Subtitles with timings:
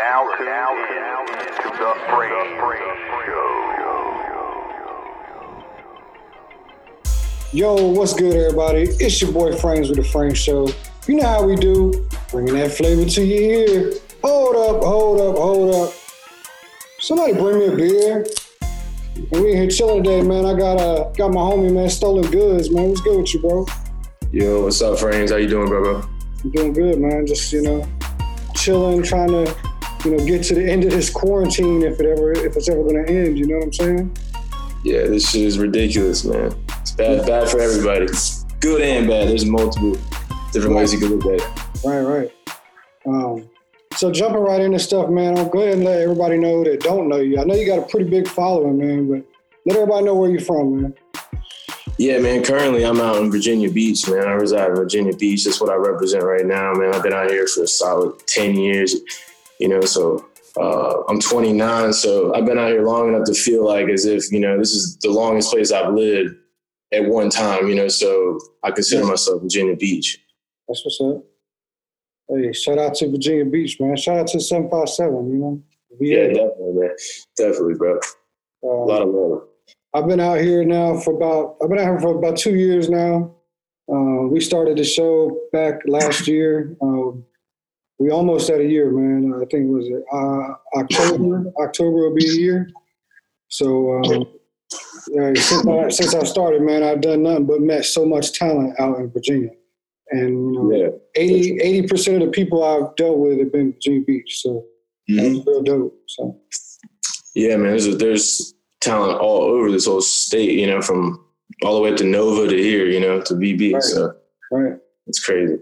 [0.00, 1.26] now tuned in
[1.56, 3.60] to the Frame Show.
[7.52, 8.82] Yo, what's good, everybody?
[8.82, 10.68] It's your boy FrameZ with the Frame Show.
[11.06, 13.92] You know how we do, bringing that flavor to your ear.
[14.22, 15.92] Hold up, hold up, hold up.
[17.00, 18.26] Somebody bring me a beer.
[19.16, 20.46] And we in here chilling today, man.
[20.46, 22.88] I got uh, got my homie, man, Stolen Goodz, man.
[22.88, 23.66] What's good with you, bro?
[24.32, 25.30] Yo, what's up, FrameZ?
[25.30, 26.02] How you doing, bro?
[26.42, 27.26] I'm doing good, man.
[27.26, 27.86] Just you know,
[28.54, 29.54] chilling, trying to,
[30.04, 32.82] you know, get to the end of this quarantine if it ever if it's ever
[32.82, 33.38] gonna end.
[33.38, 34.16] You know what I'm saying?
[34.84, 36.54] Yeah, this shit is ridiculous, man.
[36.80, 38.06] It's bad, bad for everybody.
[38.60, 39.28] Good and bad.
[39.28, 39.96] There's multiple
[40.52, 41.84] different ways you can look at it.
[41.84, 42.32] Right, right.
[43.06, 43.48] Um,
[43.94, 45.38] so jumping right into stuff, man.
[45.38, 47.38] I'll go ahead and let everybody know that don't know you.
[47.38, 49.24] I know you got a pretty big following, man, but
[49.66, 50.94] let everybody know where you're from, man.
[51.98, 52.42] Yeah, man.
[52.42, 54.26] Currently, I'm out in Virginia Beach, man.
[54.26, 55.44] I reside in Virginia Beach.
[55.44, 56.94] That's what I represent right now, man.
[56.94, 58.96] I've been out here for a solid 10 years,
[59.60, 60.26] you know, so
[60.58, 64.32] uh, I'm 29, so I've been out here long enough to feel like as if,
[64.32, 66.34] you know, this is the longest place I've lived
[66.92, 70.18] at one time, you know, so I consider myself Virginia Beach.
[70.66, 71.22] That's what's up.
[72.28, 73.96] Hey, shout out to Virginia Beach, man.
[73.96, 75.62] Shout out to 757, you know?
[76.00, 76.90] Yeah, definitely, man.
[77.36, 78.00] Definitely, bro.
[78.62, 79.42] a lot of love.
[79.92, 82.88] I've been out here now for about I've been out here for about two years
[82.88, 83.34] now.
[83.92, 86.76] Uh, we started the show back last year.
[86.80, 87.24] Um,
[88.00, 89.34] we almost had a year, man.
[89.34, 91.44] I think it was uh, October.
[91.62, 92.70] October will be a year.
[93.48, 94.24] So um,
[95.10, 98.80] yeah, since I, since I started, man, I've done nothing but met so much talent
[98.80, 99.50] out in Virginia.
[100.12, 100.88] And you know, Yeah.
[101.14, 104.40] 80 percent of the people I've dealt with have been Virginia Beach.
[104.40, 104.64] So
[105.08, 105.34] Mhm.
[105.34, 106.00] that's real dope.
[106.08, 106.40] So
[107.34, 107.70] Yeah, man.
[107.72, 111.22] There's there's talent all over this whole state, you know, from
[111.62, 113.74] all the way up to Nova to here, you know, to BB.
[113.74, 113.82] Right.
[113.82, 114.14] So
[114.52, 114.78] right.
[115.06, 115.58] it's crazy.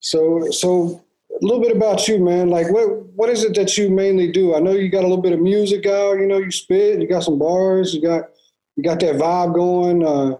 [0.00, 1.04] So, so
[1.40, 2.48] a little bit about you, man.
[2.48, 4.54] Like, what what is it that you mainly do?
[4.54, 6.14] I know you got a little bit of music out.
[6.14, 7.00] You know, you spit.
[7.00, 7.94] You got some bars.
[7.94, 8.30] You got
[8.76, 10.04] you got that vibe going.
[10.04, 10.36] Uh,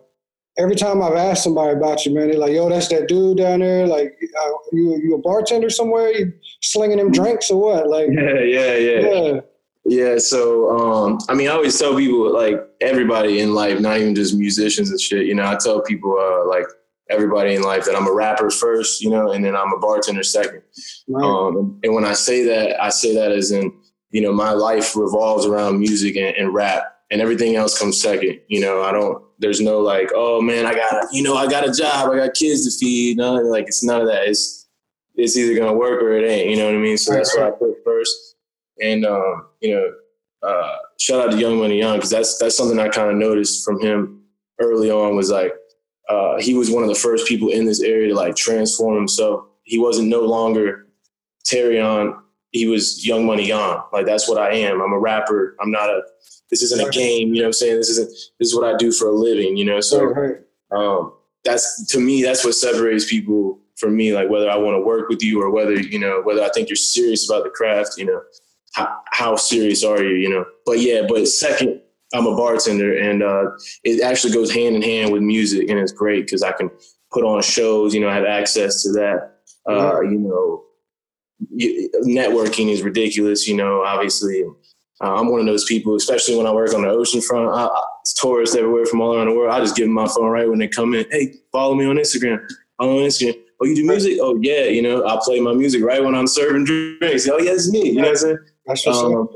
[0.59, 3.61] every time I've asked somebody about you, man, they're like, "Yo, that's that dude down
[3.61, 3.87] there.
[3.87, 6.13] Like, uh, you you a bartender somewhere?
[6.13, 6.33] You
[6.63, 7.89] slinging them drinks or what?
[7.89, 9.01] Like, Yeah, yeah, yeah.
[9.01, 9.41] yeah,
[9.85, 14.15] Yeah, so um, I mean, I always tell people like everybody in life, not even
[14.15, 15.27] just musicians and shit.
[15.27, 16.67] You know, I tell people uh, like
[17.11, 20.23] everybody in life that I'm a rapper first, you know, and then I'm a bartender
[20.23, 20.63] second.
[21.09, 23.73] right, Um, and when I say that, I say that as in,
[24.11, 28.41] you know, my life revolves around music and, and rap, and everything else comes second.
[28.49, 29.25] You know, I don't.
[29.39, 32.35] There's no like, oh man, I got, you know, I got a job, I got
[32.35, 33.19] kids to feed.
[33.19, 34.27] No, like it's none of that.
[34.27, 34.67] It's
[35.15, 36.51] it's either gonna work or it ain't.
[36.51, 36.97] You know what I mean?
[36.97, 38.37] So that's what I put first.
[38.83, 42.79] And um, you know, uh, shout out to Young Money Young because that's that's something
[42.79, 44.23] I kind of noticed from him
[44.59, 45.53] early on was like
[46.09, 49.45] uh, he was one of the first people in this area to like transform himself.
[49.65, 50.87] He wasn't no longer
[51.45, 52.23] Terry on.
[52.51, 53.83] He was Young Money on.
[53.93, 54.81] Like that's what I am.
[54.81, 55.57] I'm a rapper.
[55.61, 56.03] I'm not a.
[56.51, 57.35] This isn't a game.
[57.35, 57.77] You know what I'm saying?
[57.77, 58.09] This isn't.
[58.39, 59.57] This is what I do for a living.
[59.57, 59.81] You know.
[59.81, 60.15] So
[60.71, 61.13] um,
[61.47, 65.09] that's to me that's what separates people from me like whether i want to work
[65.09, 68.05] with you or whether you know whether i think you're serious about the craft you
[68.05, 68.21] know
[68.75, 71.81] how, how serious are you you know but yeah but second
[72.15, 73.51] i'm a bartender and uh,
[73.85, 76.71] it actually goes hand in hand with music and it's great because i can
[77.13, 79.33] put on shows you know i have access to that
[79.69, 80.63] uh, you know
[82.07, 84.45] networking is ridiculous you know obviously.
[85.03, 87.67] Uh, i'm one of those people especially when i work on the ocean front I,
[87.67, 87.83] I,
[88.17, 90.59] tourists everywhere from all around the world i just give them my phone right when
[90.59, 92.41] they come in hey follow me on instagram
[92.79, 94.19] I'm on instagram oh you do music?
[94.23, 97.53] Oh yeah you know i play my music right when i'm serving drinks oh yeah
[97.53, 98.39] it's me you know what i'm saying?
[98.67, 99.29] That's um,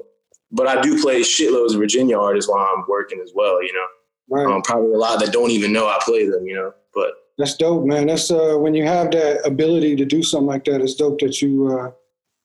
[0.53, 3.87] but i do play shitloads of virginia artists while i'm working as well you know
[4.33, 4.47] Right.
[4.47, 7.57] um, probably a lot that don't even know i play them you know but That's
[7.57, 8.07] dope, man.
[8.09, 10.81] That's uh, when you have that ability to do something like that.
[10.83, 11.91] It's dope that you, uh,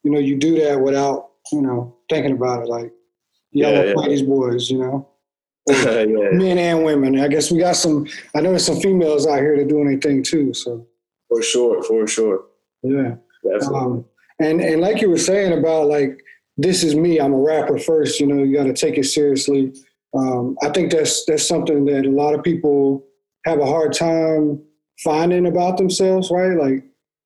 [0.04, 2.70] you know, you do that without, you know, thinking about it.
[2.70, 2.94] Like,
[3.52, 5.10] yeah, Yeah, yeah, play these boys, you know,
[5.68, 7.20] yeah men and women.
[7.20, 8.08] I guess we got some.
[8.36, 10.54] I know there's some females out here that doing their thing too.
[10.54, 10.88] So
[11.28, 12.46] for sure for sure
[12.84, 13.16] yeah.
[13.44, 14.06] definitely Um,
[14.40, 16.22] and and like you were saying about like
[16.58, 17.20] this is me.
[17.20, 18.20] I'm a rapper first.
[18.20, 19.74] You know, you got to take it seriously.
[20.16, 23.06] Um, I think that's that's something that a lot of people
[23.46, 24.62] have a hard time
[25.04, 26.32] finding about themselves.
[26.32, 26.84] Right, like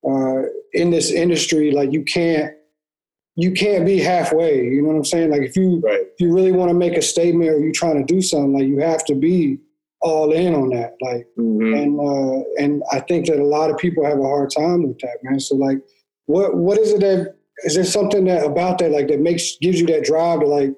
[0.08, 0.42] uh,
[0.72, 2.52] in this industry, like you can't
[3.36, 4.64] you can't be halfway.
[4.64, 5.30] You know what I'm saying?
[5.30, 8.04] Like if you right if you really want to make a statement or you're trying
[8.04, 9.58] to do something, like you have to be
[10.02, 10.96] all in on that.
[11.00, 11.82] Like Mhm.
[11.82, 14.98] and uh, and I think that a lot of people have a hard time with
[15.00, 15.38] that, man.
[15.38, 15.78] So like,
[16.26, 19.80] what what is it that is there something that about that like that makes gives
[19.80, 20.70] you that drive to like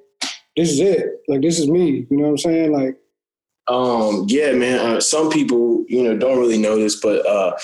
[0.57, 2.07] this is it, like this is me.
[2.11, 2.73] You know what I'm saying?
[2.73, 2.99] Like
[3.69, 4.79] Um, yeah, man.
[4.79, 7.57] Uh, some people, you know, don't really know this, but uh,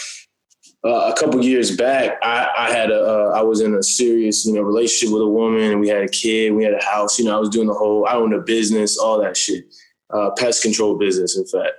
[0.84, 4.46] uh, a couple years back, I, I had a, uh, I was in a serious,
[4.46, 7.18] you know, relationship with a woman, and we had a kid, we had a house.
[7.18, 9.64] You know, I was doing the whole, I owned a business, all that shit,
[10.10, 11.74] uh, pest control business, in fact.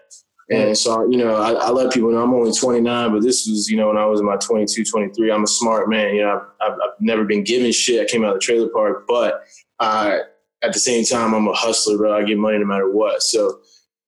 [0.52, 3.70] And so, you know, I, I, let people know I'm only 29, but this was,
[3.70, 6.16] you know, when I was in my 22, 23, I'm a smart man.
[6.16, 8.02] You know, I've, I've, I've never been given shit.
[8.02, 9.44] I came out of the trailer park, but
[9.80, 10.22] I,
[10.64, 12.18] at the same time, I'm a hustler, bro.
[12.18, 13.22] I get money no matter what.
[13.22, 13.60] So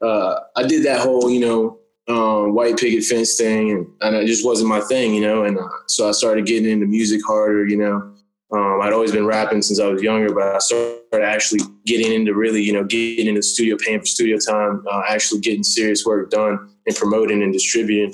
[0.02, 1.78] uh, I did that whole, you know,
[2.08, 5.44] um, white picket fence thing, and, and, it just wasn't my thing, you know.
[5.44, 8.11] And uh, so I started getting into music harder, you know.
[8.54, 12.34] Um, I'd always been rapping since I was younger, but I started actually getting into
[12.34, 16.06] really, you know, getting into the studio, paying for studio time, uh, actually getting serious
[16.06, 18.12] work done and promoting and distributing.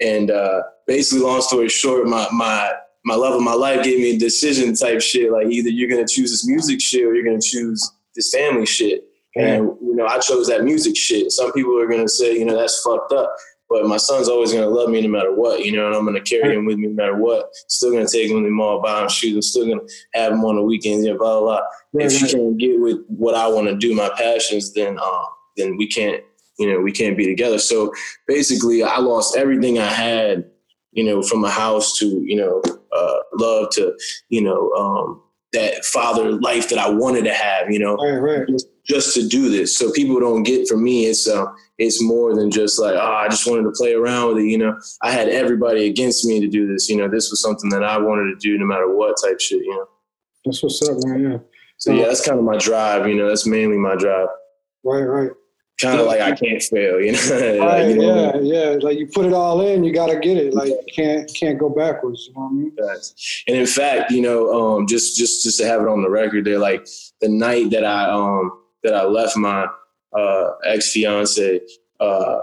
[0.00, 2.72] And uh, basically, long story short, my my
[3.04, 5.32] my love of my life gave me a decision type shit.
[5.32, 7.82] Like either you're gonna choose this music shit or you're gonna choose
[8.14, 9.04] this family shit.
[9.36, 11.32] And you know, I chose that music shit.
[11.32, 13.34] Some people are gonna say, you know, that's fucked up.
[13.70, 16.20] But my son's always gonna love me no matter what, you know, and I'm gonna
[16.20, 17.50] carry him with me no matter what.
[17.68, 19.36] Still gonna take him to the mall, buy him shoes.
[19.36, 21.60] I'm still gonna have him on the weekends, you know, blah blah
[21.92, 22.04] blah.
[22.04, 25.24] if you can't get with what I want to do, my passions, then um,
[25.56, 26.20] then we can't,
[26.58, 27.60] you know, we can't be together.
[27.60, 27.92] So
[28.26, 30.50] basically, I lost everything I had,
[30.90, 32.60] you know, from a house to you know,
[32.92, 33.96] uh, love to
[34.30, 35.22] you know, um,
[35.52, 38.48] that father life that I wanted to have, you know, right, right.
[38.48, 39.76] Just, just, to do this.
[39.76, 41.46] So people don't get from me, it's uh,
[41.78, 44.58] it's more than just like, oh, I just wanted to play around with it, you
[44.58, 44.78] know.
[45.02, 47.08] I had everybody against me to do this, you know.
[47.08, 49.86] This was something that I wanted to do no matter what type shit, you know.
[50.44, 51.30] That's what's up, man.
[51.30, 51.38] Yeah.
[51.78, 53.28] So yeah, that's kind of my drive, you know.
[53.28, 54.28] That's mainly my drive.
[54.84, 55.30] Right, right
[55.80, 57.18] kind of like I can't fail, you know.
[57.64, 58.76] like, you know yeah, yeah.
[58.80, 60.54] Like you put it all in, you got to get it.
[60.54, 62.26] Like you can't can't go backwards.
[62.28, 63.00] You know what I mean?
[63.48, 66.44] And in fact, you know, um, just just just to have it on the record,
[66.44, 66.86] there, like
[67.20, 69.66] the night that I um that I left my
[70.16, 71.60] uh, ex fiance,
[72.00, 72.38] uh,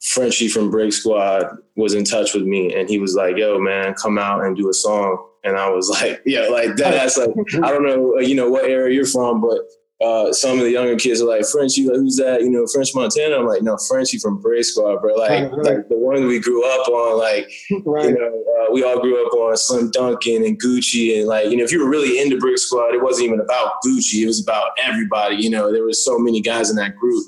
[0.00, 3.94] Frenchie from Brick Squad was in touch with me, and he was like, "Yo, man,
[3.94, 7.30] come out and do a song." And I was like, "Yeah, like that's like
[7.62, 9.58] I don't know, you know, what area you're from, but
[10.00, 12.42] uh, some of the younger kids are like, Frenchie, like, who's that?
[12.42, 13.36] You know, French Montana.
[13.36, 15.14] I'm like, no, Frenchie from Brick Squad, bro.
[15.14, 15.76] Like, right, right.
[15.76, 17.50] like the one we grew up on, like,
[17.84, 18.10] right.
[18.10, 21.18] you know, uh, we all grew up on Slim Dunkin and Gucci.
[21.18, 23.72] And like, you know, if you were really into Brick Squad, it wasn't even about
[23.84, 24.22] Gucci.
[24.22, 25.36] It was about everybody.
[25.36, 27.24] You know, there was so many guys in that group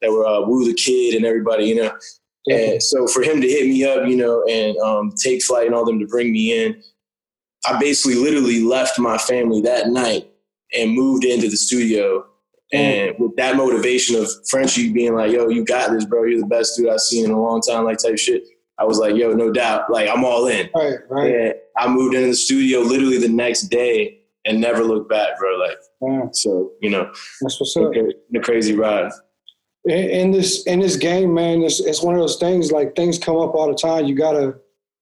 [0.00, 1.92] that were uh, Wooh da Kid and everybody, you know.
[2.48, 5.74] And so for him to hit me up, you know, and um, take flight and
[5.74, 6.82] all them to bring me in,
[7.64, 10.31] I basically literally left my family that night
[10.74, 12.26] and moved into the studio.
[12.74, 12.78] Mm.
[12.78, 16.24] And with that motivation of Frenchie being like, yo, you got this, bro.
[16.24, 18.44] You're the best dude I've seen in a long time, like type shit.
[18.78, 19.90] I was like, yo, no doubt.
[19.90, 20.68] Like, I'm all in.
[20.74, 21.34] Right, right.
[21.34, 25.56] And I moved into the studio literally the next day and never looked back, bro.
[25.56, 26.26] Like, yeah.
[26.32, 27.92] so, you know, that's what's up.
[27.92, 29.12] The crazy ride.
[29.84, 33.18] In, in this in this game, man, it's, it's one of those things like things
[33.18, 34.06] come up all the time.
[34.06, 34.56] You gotta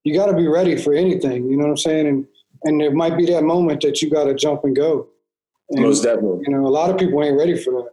[0.05, 1.45] you gotta be ready for anything.
[1.51, 2.07] You know what I'm saying?
[2.07, 2.27] And
[2.65, 5.09] and there might be that moment that you gotta jump and go.
[5.71, 6.45] And, most definitely.
[6.47, 7.91] You know, a lot of people ain't ready for that.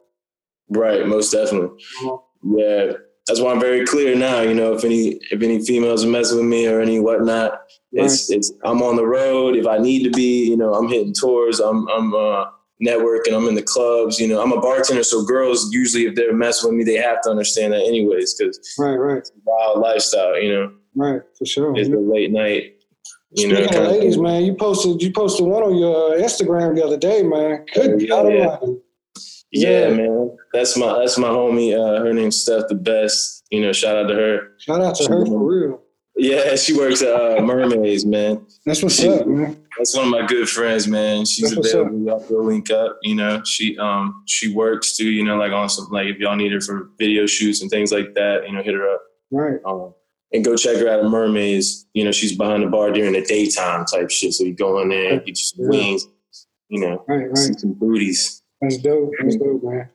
[0.70, 1.84] Right, most definitely.
[2.02, 2.58] Mm-hmm.
[2.58, 2.94] Yeah,
[3.28, 4.42] that's why I'm very clear now.
[4.42, 8.06] You know, if any if any females are messing with me or any whatnot, right.
[8.06, 9.56] it's it's I'm on the road.
[9.56, 11.60] If I need to be, you know, I'm hitting tours.
[11.60, 12.46] I'm I'm uh,
[12.84, 13.34] networking.
[13.34, 14.20] I'm in the clubs.
[14.20, 17.22] You know, I'm a bartender, so girls usually if they're messing with me, they have
[17.22, 20.42] to understand that anyways, because right, right, it's a wild lifestyle.
[20.42, 21.78] You know, right, for sure.
[21.78, 22.77] It's the late night
[23.32, 26.76] you Speaking know, of ladies, of man, you posted you posted one on your Instagram
[26.76, 27.66] the other day, man.
[27.74, 28.58] Good yeah, yeah.
[29.52, 30.38] yeah, man.
[30.54, 31.76] That's my that's my homie.
[31.76, 33.44] Uh, her name's Steph the best.
[33.52, 34.54] You know, shout out to her.
[34.60, 35.82] Shout out to she, her for real.
[36.16, 38.46] Yeah, she works at uh, Mermaids, man.
[38.66, 39.62] That's what's she, up, man.
[39.78, 41.26] That's one of my good friends, man.
[41.26, 42.06] She's that's available.
[42.06, 42.98] Y'all go link up.
[43.04, 45.10] You know, she um she works too.
[45.10, 47.92] You know, like on some like if y'all need her for video shoots and things
[47.92, 49.02] like that, you know, hit her up.
[49.32, 49.60] Right.
[49.66, 49.94] Um,
[50.34, 51.86] and go check her out at Mermaids.
[51.94, 54.34] You know, she's behind the bar during the daytime type shit.
[54.34, 55.70] So you go in there, get you some yeah.
[55.70, 56.08] wings,
[56.70, 57.38] you know, right, right.
[57.38, 58.42] see some booties.
[58.62, 59.12] That's dope.
[59.20, 59.90] That's dope, man.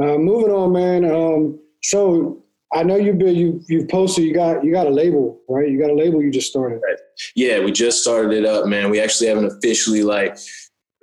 [0.00, 1.04] Uh, moving on, man.
[1.04, 4.24] Um, so I know you've been you you've posted.
[4.24, 5.68] You got you got a label, right?
[5.68, 6.22] You got a label.
[6.22, 6.80] You just started.
[6.86, 6.98] Right.
[7.36, 8.90] Yeah, we just started it up, man.
[8.90, 10.36] We actually haven't officially like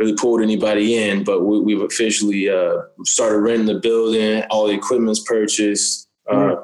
[0.02, 4.44] really pulled anybody in, but we, have officially uh, started renting the building.
[4.50, 6.10] All the equipment's purchased.
[6.30, 6.56] Uh,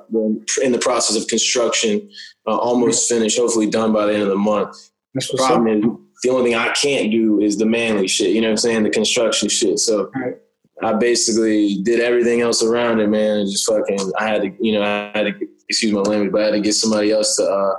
[0.63, 2.09] in the process of construction,
[2.47, 4.75] uh, almost finished, hopefully done by the end of the month.
[5.13, 5.83] That's the problem is
[6.23, 8.31] the only thing I can't do is the manly shit.
[8.31, 8.83] You know what I'm saying?
[8.83, 9.79] The construction shit.
[9.79, 10.35] So right.
[10.83, 13.39] I basically did everything else around it, man.
[13.39, 16.41] And just fucking, I had to, you know, I had to, excuse my language, but
[16.41, 17.73] I had to get somebody else to, uh,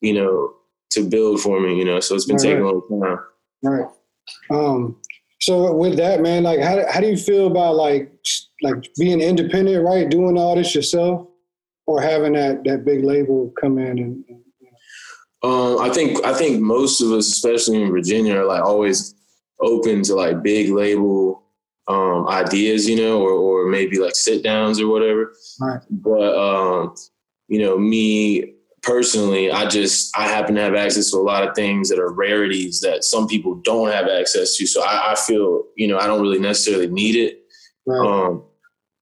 [0.00, 0.54] you know,
[0.92, 2.00] to build for me, you know.
[2.00, 3.18] So it's been taking a long time.
[3.62, 3.88] Right.
[4.50, 4.96] Um,
[5.40, 8.12] so with that, man, like, how, how do you feel about like,
[8.62, 10.08] like being independent, right?
[10.08, 11.26] Doing all this yourself
[11.86, 14.42] or having that, that big label come in and, and
[15.42, 19.14] Um, I think I think most of us, especially in Virginia, are like always
[19.60, 21.44] open to like big label
[21.86, 25.32] um, ideas, you know, or or maybe like sit downs or whatever.
[25.60, 25.80] Right.
[25.90, 26.94] But um,
[27.46, 31.54] you know, me personally, I just I happen to have access to a lot of
[31.54, 34.66] things that are rarities that some people don't have access to.
[34.66, 37.44] So I, I feel, you know, I don't really necessarily need it.
[37.86, 38.06] Right.
[38.06, 38.44] Um,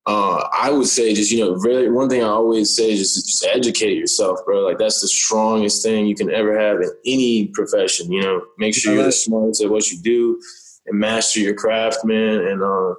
[0.07, 3.27] uh, I would say just you know, really one thing I always say is just,
[3.27, 4.61] just educate yourself, bro.
[4.61, 8.13] Like that's the strongest thing you can ever have in any profession.
[8.13, 10.41] You know, make sure you're the smartest at what you do
[10.87, 12.39] and master your craft, man.
[12.39, 12.95] And uh,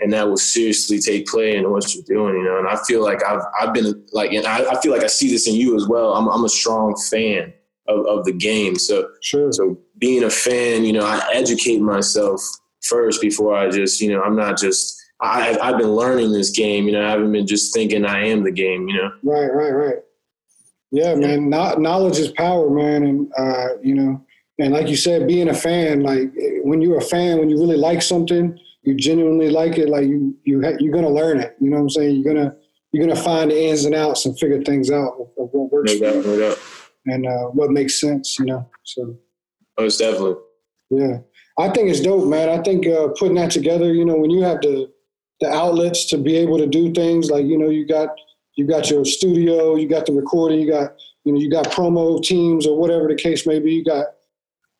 [0.00, 2.36] and that will seriously take play in what you're doing.
[2.36, 5.04] You know, and I feel like I've I've been like, and I, I feel like
[5.04, 6.14] I see this in you as well.
[6.14, 7.52] I'm I'm a strong fan
[7.86, 8.76] of, of the game.
[8.76, 9.52] So sure.
[9.52, 12.40] so being a fan, you know, I educate myself
[12.82, 16.86] first before I just, you know, I'm not just I, I've been learning this game.
[16.86, 18.88] You know, I haven't been just thinking I am the game.
[18.88, 19.12] You know.
[19.22, 19.96] Right, right, right.
[20.92, 21.50] Yeah, man.
[21.50, 24.24] No, knowledge is power, man, and uh, you know,
[24.58, 26.32] and like you said, being a fan, like
[26.62, 30.36] when you're a fan, when you really like something, you genuinely like it, like you
[30.44, 31.56] you ha- you're gonna learn it.
[31.60, 32.16] You know what I'm saying?
[32.16, 32.56] You're gonna
[32.92, 35.94] you're gonna find the ins and outs and figure things out of, of what works
[35.94, 36.58] No doubt, no doubt.
[37.06, 38.38] and uh, what makes sense.
[38.38, 39.18] You know, so.
[39.78, 40.36] Most definitely.
[40.88, 41.18] Yeah,
[41.58, 42.48] I think it's dope, man.
[42.48, 44.90] I think uh, putting that together, you know, when you have the
[45.40, 48.10] the outlets to be able to do things like, you know, you got
[48.56, 52.22] you got your studio, you got the recording, you got you know, you got promo
[52.22, 53.74] teams or whatever the case may be.
[53.74, 54.06] You got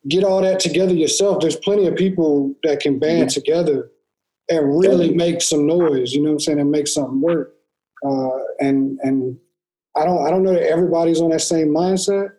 [0.08, 1.40] get all that together yourself.
[1.40, 3.90] There's plenty of people that can band together
[4.48, 6.12] and really make some noise.
[6.12, 6.60] You know what I'm saying?
[6.60, 7.54] And make something work.
[8.04, 9.36] Uh, and and
[9.96, 12.30] I don't I don't know that everybody's on that same mindset,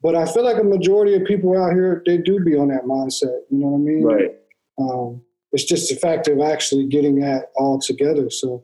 [0.00, 2.84] but I feel like a majority of people out here they do be on that
[2.84, 3.40] mindset.
[3.50, 4.02] You know what I mean?
[4.02, 4.34] Right.
[4.78, 5.22] Um,
[5.56, 8.28] it's just the fact of actually getting that all together.
[8.28, 8.62] So,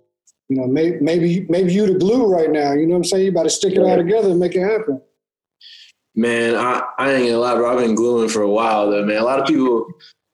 [0.50, 2.74] you know, maybe maybe maybe you the glue right now.
[2.74, 3.24] You know what I'm saying?
[3.24, 5.00] You got to stick it all together and make it happen.
[6.14, 7.72] Man, I, I ain't gonna lie, bro.
[7.72, 9.16] I've been gluing for a while though, man.
[9.16, 9.86] A lot of people,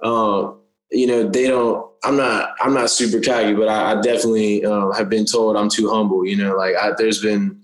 [0.03, 0.59] um,
[0.91, 1.87] you know, they don't.
[2.03, 2.57] I'm not.
[2.61, 6.27] I'm not super cocky, but I, I definitely uh, have been told I'm too humble.
[6.27, 7.62] You know, like I, there's been,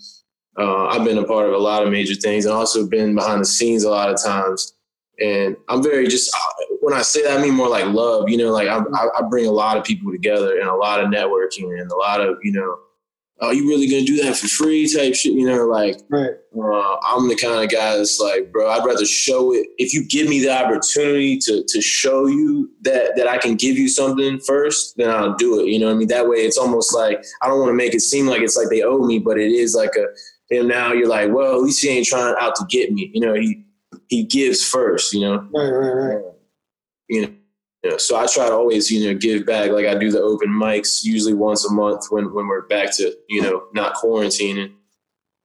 [0.57, 3.41] uh, I've been a part of a lot of major things, and also been behind
[3.41, 4.75] the scenes a lot of times.
[5.21, 6.33] And I'm very just
[6.85, 8.29] when I say that, I mean more like love.
[8.29, 11.01] You know, like I, I, I bring a lot of people together and a lot
[11.03, 12.79] of networking and a lot of you know,
[13.41, 15.33] oh, you really gonna do that for free type shit.
[15.33, 16.31] You know, like Right.
[16.57, 19.67] uh, I'm the kind of guy that's like, bro, I'd rather show it.
[19.79, 23.77] If you give me the opportunity to to show you that that I can give
[23.77, 25.67] you something first, then I'll do it.
[25.67, 26.09] You know what I mean?
[26.09, 28.69] That way, it's almost like I don't want to make it seem like it's like
[28.69, 30.07] they owe me, but it is like a.
[30.51, 33.11] And now you're like, well, at least he ain't trying out to get me.
[33.15, 33.65] You know, he
[34.09, 35.15] he gives first.
[35.15, 35.71] You know, Right.
[35.71, 36.15] Right.
[36.17, 36.25] Right.
[37.09, 37.97] You know.
[37.99, 39.71] So I try to always, you know, give back.
[39.71, 43.15] Like I do the open mics usually once a month when when we're back to,
[43.29, 44.73] you know, not quarantining.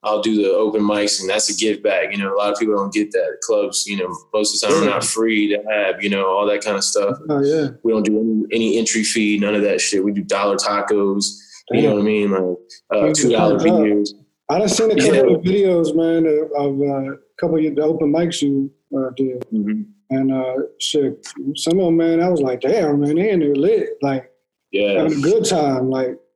[0.04, 2.14] I'll do the open mics, and that's a give back.
[2.14, 3.40] You know, a lot of people don't get that.
[3.44, 6.02] Clubs, you know, most of the time are not free to have.
[6.02, 7.18] You know, all that kind of stuff.
[7.30, 7.72] Oh yeah.
[7.84, 10.02] We don't do any, any entry fee, none of that shit.
[10.02, 11.26] We do dollar tacos.
[11.72, 12.32] You know what I mean?
[12.32, 12.58] Like
[12.96, 14.12] uh, two dollar videos.
[14.48, 15.36] I done seen a couple Yeah.
[15.36, 19.46] of videos, man, of, of uh, a couple of the open mics you uh, did,
[19.54, 19.86] Mhm.
[20.10, 21.26] And uh, shit,
[21.56, 24.32] some of them, man, I was like, damn, man, they in there lit, like
[24.72, 25.02] Yeah.
[25.04, 26.18] having a good time, like.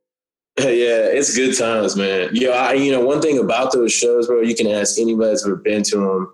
[0.58, 2.30] Yeah, it's good times, man.
[2.32, 5.44] Yeah, I, you know, one thing about those shows, bro, you can ask anybody that's
[5.44, 6.32] ever been to them,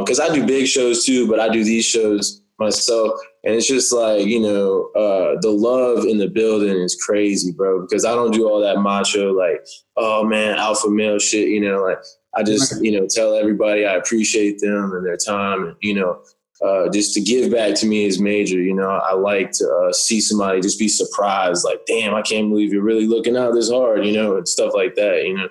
[0.00, 3.12] because I do big shows too, but I do these shows myself,
[3.44, 7.82] and it's just like you know, uh, the love in the building is crazy, bro.
[7.82, 9.64] Because I don't do all that macho, like,
[9.96, 11.48] oh man, alpha male shit.
[11.48, 11.98] You know, like
[12.36, 16.22] I just you know tell everybody I appreciate them and their time, and you know,
[16.64, 18.60] uh, just to give back to me is major.
[18.60, 22.48] You know, I like to uh, see somebody just be surprised, like, damn, I can't
[22.50, 25.48] believe you're really looking out this hard, you know, and stuff like that, you know,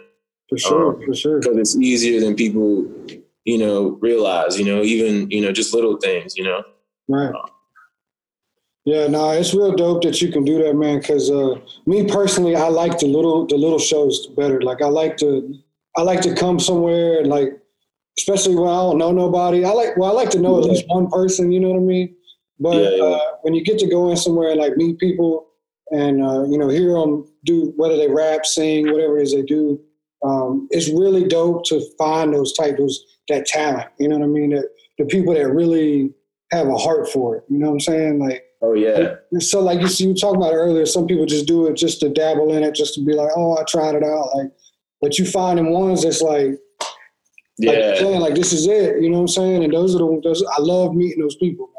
[0.49, 1.39] For sure, Um, for sure.
[1.39, 2.85] because it's easier than people,
[3.45, 6.63] you know, realize, you know, even, you know, just little things, you know.
[7.07, 7.33] Right.
[8.85, 10.99] Yeah, no, it's real dope that you can do that, man.
[10.99, 14.61] Because uh, me personally, I like the little the little shows better.
[14.61, 15.53] Like I like to
[15.97, 17.59] I like to come somewhere and like,
[18.19, 19.65] especially when I don't know nobody.
[19.65, 21.51] I like well, I like to know at least one person.
[21.51, 22.15] You know what I mean?
[22.59, 23.03] But Yeah, yeah.
[23.03, 25.47] Uh, when you get to go in somewhere and like meet people
[25.91, 29.43] and uh, you know hear them do whether they rap, sing, whatever it is they
[29.43, 29.79] do,
[30.23, 33.87] um, it's really dope to find those those that talent.
[33.99, 34.51] You know what I mean?
[34.51, 36.13] That the people that really
[36.51, 37.43] have a heart for it.
[37.49, 38.19] You know what I'm saying?
[38.19, 39.15] Like Oh, yeah.
[39.39, 40.85] so, like you see, you talked about earlier.
[40.85, 43.57] Some people just do it just to dabble in it, just to be like, "Oh,
[43.57, 44.51] I tried it out." Like,
[45.01, 46.59] but you find them ones that's like,
[47.59, 47.95] like Yeah.
[47.99, 49.01] saying, like this is it.
[49.01, 49.63] You know what I'm saying?
[49.63, 50.43] And those are the those.
[50.57, 51.69] I love meeting those people,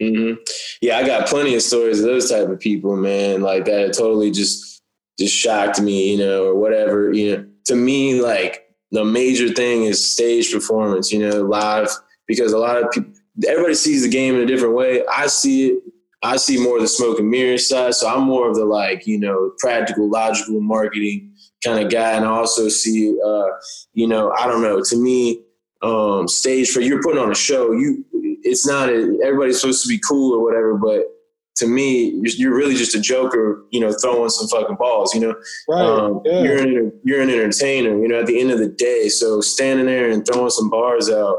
[0.00, 0.14] man.
[0.14, 0.32] hmm
[0.80, 3.42] Yeah, I got plenty of stories of those type of people, man.
[3.42, 4.82] Like that totally just
[5.18, 7.12] just shocked me, you know, or whatever.
[7.12, 11.88] You know, to me, like the major thing is stage performance, you know, live,
[12.26, 13.12] because a lot of people,
[13.46, 15.04] everybody sees the game in a different way.
[15.06, 15.82] I see it.
[16.22, 17.94] I see more of the smoke and mirrors side.
[17.94, 21.29] So I'm more of the like, you know, practical, logical marketing
[21.64, 22.12] kind of guy.
[22.12, 23.46] And I also see, uh,
[23.92, 25.42] you know, I don't know, to me,
[25.82, 29.88] um, stage for you're putting on a show, you, it's not, a, everybody's supposed to
[29.88, 31.04] be cool or whatever, but
[31.56, 35.20] to me, you're, you're really just a joker, you know, throwing some fucking balls, you
[35.20, 35.34] know,
[35.68, 35.82] Right.
[35.82, 36.42] um, yeah.
[36.42, 38.20] you're an you're an entertainer, you know.
[38.20, 41.36] At the end of the day, so standing there and throwing some bars out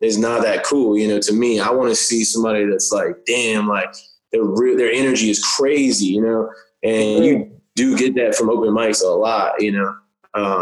[0.00, 1.18] is not that cool, you know.
[1.18, 3.92] To me, I want to see somebody that's like, damn, like
[4.32, 4.42] their
[4.76, 6.50] their energy is crazy, you know.
[6.84, 9.94] And you do get that from open mics a lot, you know,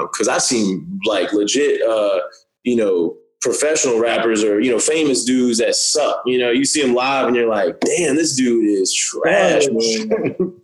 [0.07, 2.21] because I've seen like legit, uh,
[2.65, 6.23] you know, professional rappers or you know famous dudes that suck.
[6.27, 10.53] You know, you see them live and you're like, damn, this dude is trash, man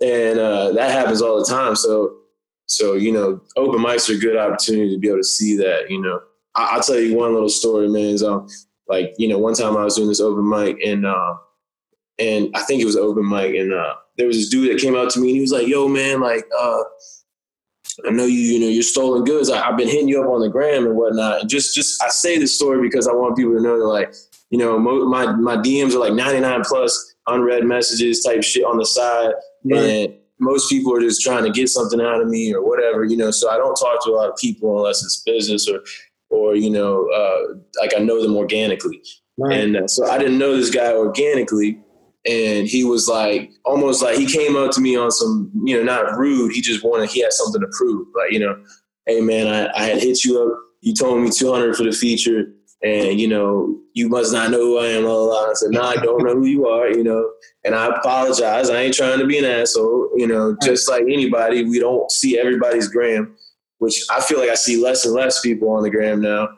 [0.00, 1.76] and uh, that happens all the time.
[1.76, 2.16] So,
[2.66, 5.90] so you know, open mics are a good opportunity to be able to see that.
[5.90, 6.20] You know,
[6.54, 8.14] I, will tell you one little story, man.
[8.14, 8.48] Is um,
[8.88, 11.34] like you know, one time I was doing this open mic, and uh,
[12.20, 14.94] and I think it was open mic, and uh, there was this dude that came
[14.96, 16.82] out to me, and he was like, "Yo, man, like, uh,
[18.06, 19.50] I know you, you know, you're Stolen Goodz.
[19.50, 21.40] I, I've been hitting you up on the gram and whatnot.
[21.40, 24.14] And just, just I say this story because I want people to know that, like,
[24.50, 28.78] you know, mo- my my DMs are like 99 plus unread messages type shit on
[28.78, 29.32] the side
[29.64, 29.78] Right.
[29.78, 33.16] and most people are just trying to get something out of me or whatever, you
[33.16, 33.30] know.
[33.30, 35.80] So I don't talk to a lot of people unless it's business or,
[36.30, 39.02] or you know, uh, like I know them organically.
[39.36, 39.58] Right.
[39.60, 41.78] And uh, so I didn't know this guy organically,
[42.26, 45.82] and he was like almost like he came up to me on some, you know,
[45.82, 46.52] not rude.
[46.52, 48.62] He just wanted he had something to prove, like you know,
[49.06, 50.58] hey man, I, I had hit you up.
[50.82, 54.58] You told me two hundred for the feature, and you know, you must not know
[54.58, 55.02] who I am.
[55.02, 55.50] Blah, blah, blah.
[55.50, 56.90] I said, no, I don't know who you are.
[56.90, 57.30] You know,
[57.64, 58.70] and I apologize.
[58.70, 60.10] I ain't trying to be an asshole.
[60.16, 63.34] You know, just like anybody, we don't see everybody's gram,
[63.78, 66.48] which I feel like I see less and less people on the gram now.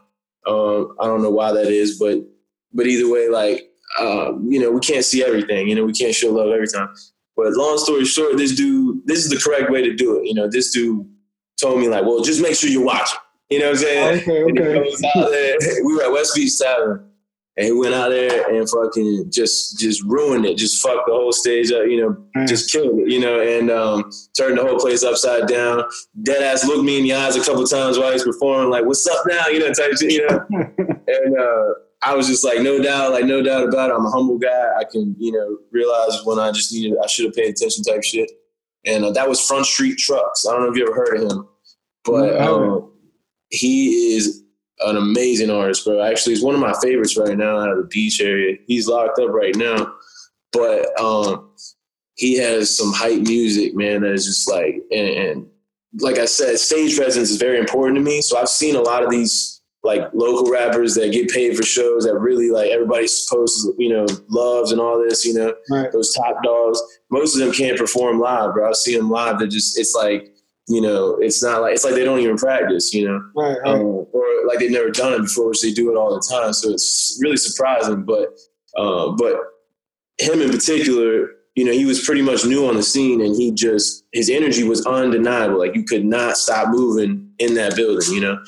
[0.45, 2.19] Um, I don't know why that is, but
[2.73, 5.69] but either way, like um, you know, we can't see everything.
[5.69, 6.89] You know, we can't show love every time.
[7.37, 10.27] But long story short, this dude, this is the correct way to do it.
[10.27, 11.07] You know, this dude
[11.61, 13.19] told me like, well, just make sure you watch watching.
[13.51, 14.21] You know what I'm saying?
[14.23, 14.91] Okay, okay.
[15.31, 15.57] there.
[15.85, 17.07] We were at West Beach Tavern,
[17.57, 20.57] and he went out there and fucking just just ruined it.
[20.57, 21.87] Just fucked the whole stage up.
[21.87, 22.49] You know, Mm.
[22.49, 23.11] just killed it.
[23.11, 25.85] You know, and um, turned the whole place upside down.
[26.23, 29.07] Dead ass looked me in the eyes a couple times while he's performing, like, "What's
[29.07, 30.13] up now?" You know, type shit.
[30.13, 33.95] You know, and uh, I was just like, no doubt, like no doubt about it.
[33.95, 34.71] I'm a humble guy.
[34.79, 38.03] I can, you know, realize when I just needed, I should have paid attention, type
[38.03, 38.31] shit.
[38.85, 40.45] And uh, that was Front Street Trucks.
[40.47, 41.49] I don't know if you ever heard of him,
[42.05, 42.69] but No, I haven't.
[42.71, 42.93] um,
[43.51, 44.43] he is
[44.81, 46.03] an amazing artist, bro.
[46.03, 48.57] Actually, he's one of my favorites right now out of the beach area.
[48.67, 49.93] He's locked up right now,
[50.53, 51.51] but um,
[52.17, 54.01] he has some hype music, man.
[54.03, 55.47] That is just like, and, and
[56.01, 58.21] like I said, stage presence is very important to me.
[58.23, 62.05] So I've seen a lot of these like local rappers that get paid for shows
[62.05, 65.91] that really like everybody's supposed to, you know, loves and all this, you know, Right.
[65.91, 66.81] those top dogs.
[67.11, 68.69] Most of them can't perform live, bro.
[68.69, 69.39] I've seen them live.
[69.39, 70.29] They're just, it's like,
[70.69, 73.59] you know, it's not like, it's like they don't even practice, you know, Right.
[73.65, 73.75] right.
[73.75, 76.53] um, or like they've never done it before, which they do it all the time.
[76.53, 78.05] So it's really surprising.
[78.05, 78.29] But,
[78.79, 79.35] uh, but
[80.19, 83.51] him in particular, you know, he was pretty much new on the scene and he
[83.51, 85.59] just, his energy was undeniable.
[85.59, 88.39] Like you could not stop moving in that building, you know?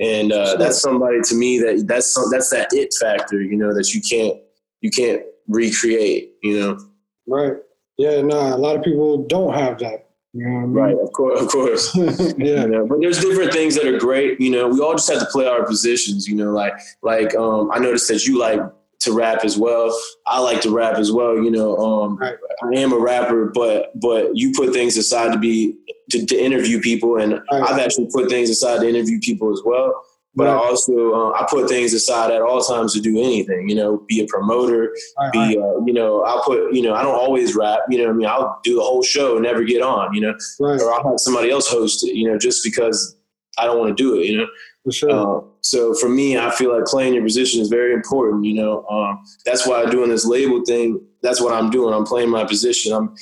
[0.00, 3.72] And uh, that's somebody to me that that's some, that's that it factor, you know,
[3.74, 4.38] that you can't,
[4.80, 6.78] you can't recreate, you know?
[7.26, 7.54] Right.
[7.96, 10.08] Yeah, no, a lot of people don't have that.
[10.32, 10.98] You know I Right.
[10.98, 11.40] Of course.
[11.40, 11.94] Of course.
[11.96, 12.62] yeah.
[12.62, 14.40] You know, but there's different things that are great.
[14.40, 16.26] You know, we all just have to play our positions.
[16.26, 18.60] You know, like like um, I noticed that you like
[19.04, 19.96] to rap as well.
[20.26, 21.36] I like to rap as well.
[21.36, 22.36] You know, um, Right.
[22.62, 25.76] I am a rapper, but but you put things aside to be
[26.10, 27.62] to, to interview people, and Right.
[27.62, 29.94] I've actually put things aside to interview people as well.
[30.36, 33.68] But I also uh, I put things aside at all times to do anything.
[33.68, 37.02] You know, be a promoter, Right, be uh, you know I'll put you know I
[37.02, 37.80] don't always rap.
[37.88, 40.12] You know, what I mean I'll do the whole show and never get on.
[40.12, 43.16] You know, right, or I'll have somebody else host it, you know, just because
[43.58, 44.46] I don't want to do it, you know.
[44.84, 45.10] For sure.
[45.10, 48.86] Uh, so for me, I feel like playing your position is very important, you know.
[48.86, 51.00] Um, that's why I'm doing this label thing.
[51.22, 51.94] That's what I'm doing.
[51.94, 52.92] I'm playing my position.
[52.92, 53.14] I'm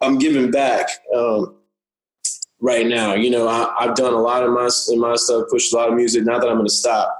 [0.00, 1.56] I'm giving back um,
[2.60, 3.14] right now.
[3.14, 5.88] You know, I, I've done a lot of my in my stuff, pushed a lot
[5.88, 6.24] of music.
[6.24, 7.14] Not that I'm going to stop,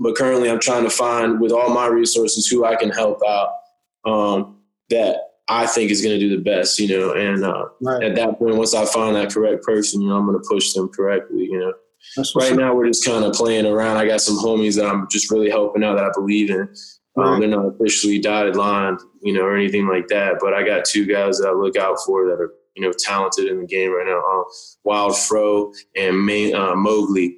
[0.00, 3.52] but currently I'm trying to find with all my resources who I can help out
[4.04, 5.16] um, that
[5.48, 6.80] I think is going to do the best.
[6.80, 8.02] You know, and uh, right.
[8.02, 10.72] at that point, once I find that correct person, you know, I'm going to push
[10.72, 11.72] them correctly, you know.
[12.34, 13.96] Right now, we're just kind of playing around.
[13.96, 16.60] I got some homies that I'm just really helping out that I believe in.
[16.62, 16.68] Um,
[17.16, 17.40] Right.
[17.40, 20.36] they're not officially dotted line, you know, or anything like that.
[20.40, 23.46] But I got two guys that I look out for that are, you know, talented
[23.46, 24.18] in the game right now.
[24.20, 24.44] Uh,
[24.84, 27.36] Wild Fro and May, uh, Mowgli.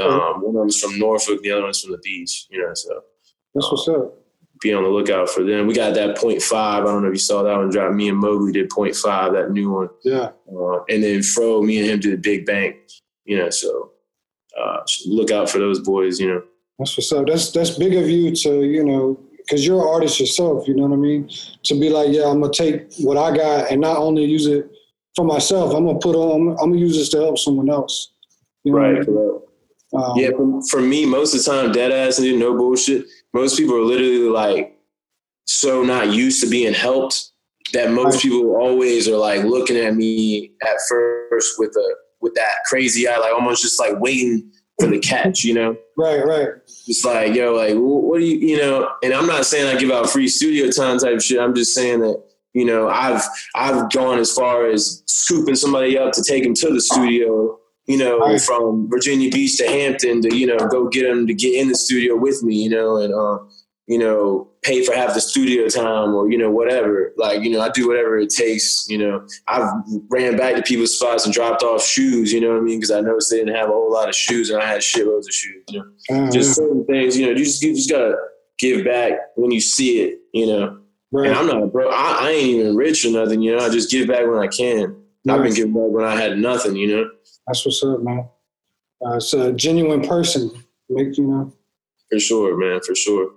[0.00, 2.46] Um, one of them's from Norfolk, the other one's from the beach.
[2.50, 3.02] You know, so
[3.54, 4.14] That's what's up.
[4.62, 5.66] be on the lookout for them.
[5.66, 6.84] We got that point five.
[6.84, 7.92] I don't know if you saw that one drop.
[7.92, 9.90] Me and Mowgli did point five, that new one.
[10.02, 10.30] Yeah.
[10.50, 12.76] Uh, and then Fro, me and him did the Big Bank.
[13.24, 13.92] You know, so
[14.58, 16.20] uh, look out for those boys.
[16.20, 16.42] You know,
[16.78, 17.26] That's what's up.
[17.26, 20.66] That's that's big of you to you know because you're an artist yourself.
[20.68, 21.30] You know what I mean?
[21.64, 24.70] To be like, yeah, I'm gonna take what I got and not only use it
[25.14, 25.74] for myself.
[25.74, 26.50] I'm gonna put on.
[26.60, 28.12] I'm gonna use this to help someone else.
[28.64, 29.40] You know what I mean?
[29.94, 33.06] Um, Yeah, for, for me, most of the time, dead ass and no bullshit.
[33.32, 34.76] Most people are literally like
[35.46, 37.30] so not used to being helped
[37.72, 42.64] that most people always are like looking at me at first with a with that
[42.68, 45.76] crazy eye, like almost just like waiting for the catch, you know.
[45.96, 46.24] Right.
[46.26, 46.48] Right.
[46.88, 48.90] It's like, yo, like, what do you, you know?
[49.04, 51.38] And I'm not saying I give out free studio time type shit.
[51.38, 52.20] I'm just saying that,
[52.54, 53.22] you know, I've
[53.54, 57.98] I've gone as far as scooping somebody up to take them to the studio, you
[57.98, 58.40] know, Right.
[58.40, 61.76] from Virginia Beach to Hampton to, you know, go get them to get in the
[61.76, 63.38] studio with me, you know, and uh,
[63.86, 67.12] you know, pay for half the studio time or you know whatever.
[67.16, 68.86] Like, you know, I do whatever it takes.
[68.88, 69.68] You know, I've
[70.08, 72.32] ran back to people's spots and dropped off shoes.
[72.32, 72.78] You know what I mean?
[72.78, 75.26] Because I noticed they didn't have a whole lot of shoes, and I had shitloads
[75.26, 75.62] of shoes.
[75.68, 78.14] You know Uh, just certain things, you know, you just you just gotta
[78.58, 80.78] give back when you see it, you know.
[81.12, 81.28] right.
[81.28, 83.64] And I'm not bro, I, I ain't even rich or nothing, you know.
[83.64, 84.96] I just give back when I can.
[85.28, 87.10] I've been giving back when I had nothing, you know,
[87.46, 88.28] That's what's up, man.
[89.04, 90.50] Uh, it's a genuine person.
[90.88, 91.52] Make you know
[92.10, 93.30] for sure, man, for sure.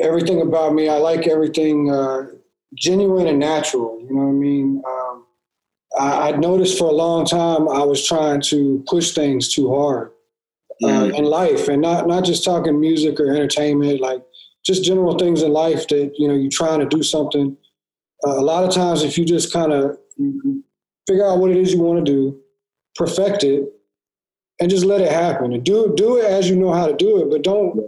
[0.00, 0.88] Everything about me.
[0.88, 2.26] I like everything uh,
[2.74, 3.98] genuine and natural.
[4.00, 4.82] You know what I mean?
[4.86, 5.26] Um,
[5.98, 10.12] I, I noticed for a long time I was trying to push things too hard
[10.84, 11.18] uh, Mhm.
[11.18, 14.22] in life, and not not just talking music or entertainment, like
[14.64, 17.56] just general things in life that you know you're trying to do something.
[18.26, 19.98] Uh, a lot of times, if you just kind of
[21.06, 22.38] figure out what it is you want to do,
[22.94, 23.64] perfect it,
[24.60, 27.20] and just let it happen, and do do it as you know how to do
[27.20, 27.78] it, but don't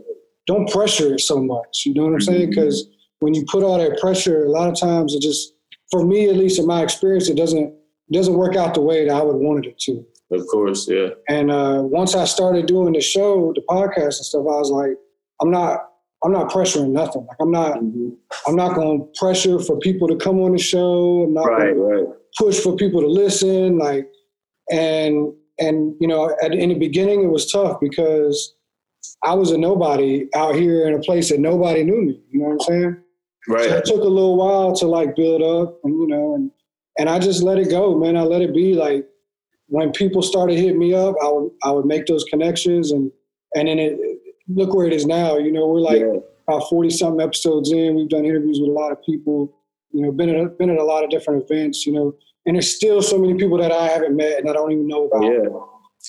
[0.46, 1.82] don't pressure it so much.
[1.86, 2.50] You know what I'm saying?
[2.50, 2.88] Because
[3.20, 5.54] when you put all that pressure, a lot of times it just,
[5.90, 7.66] for me at least in my experience, it doesn't
[8.08, 10.04] it doesn't work out the way that I would wanted it to.
[10.32, 11.10] Of course, yeah.
[11.28, 14.96] And uh, once I started doing the show, the podcast and stuff, I was like,
[15.40, 15.80] I'm not
[16.24, 17.26] I'm not pressuring nothing.
[17.26, 21.24] Like I'm not I'm not going to pressure for people to come on the show.
[21.24, 22.06] I'm not Right, right.
[22.38, 23.78] push for people to listen.
[23.78, 24.08] Like,
[24.70, 28.54] and and you know, at, in the beginning, it was tough because
[29.24, 32.20] I was a nobody out here in a place that nobody knew me.
[32.30, 32.96] You know what I'm saying?
[33.46, 33.70] So Right.
[33.70, 36.50] it took a little while to like build up, and you know, and
[36.98, 38.16] and I just let it go, man.
[38.16, 38.74] I let it be.
[38.74, 39.06] Like
[39.68, 43.10] when people started hitting me up, I would I would make those connections, and
[43.56, 43.98] and then it
[44.48, 45.38] look where it is now.
[45.38, 46.18] You know, we're like Yeah.
[46.48, 47.96] about forty something episodes in.
[47.96, 49.52] We've done interviews with a lot of people.
[49.92, 51.84] You know, been at been at a lot of different events.
[51.86, 52.14] You know,
[52.46, 55.06] and there's still so many people that I haven't met and I don't even know
[55.06, 55.22] about.
[55.24, 55.48] Yeah.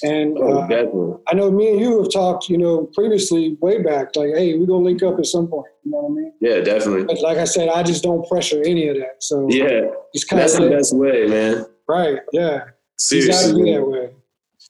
[0.01, 1.17] And Oh, uh, definitely.
[1.27, 2.49] I know me and you have talked.
[2.49, 5.67] You know, previously, way back, like, hey, we're gonna link up at some point.
[5.83, 6.33] You know what I mean?
[6.41, 7.03] Yeah, definitely.
[7.05, 9.17] But like I said, I just don't pressure any of that.
[9.21, 9.81] So Yeah.
[10.13, 11.65] just kind That's of the best way, man.
[11.87, 12.19] right.
[12.31, 12.61] Yeah,
[12.97, 13.61] Seriously.
[13.79, 14.09] way.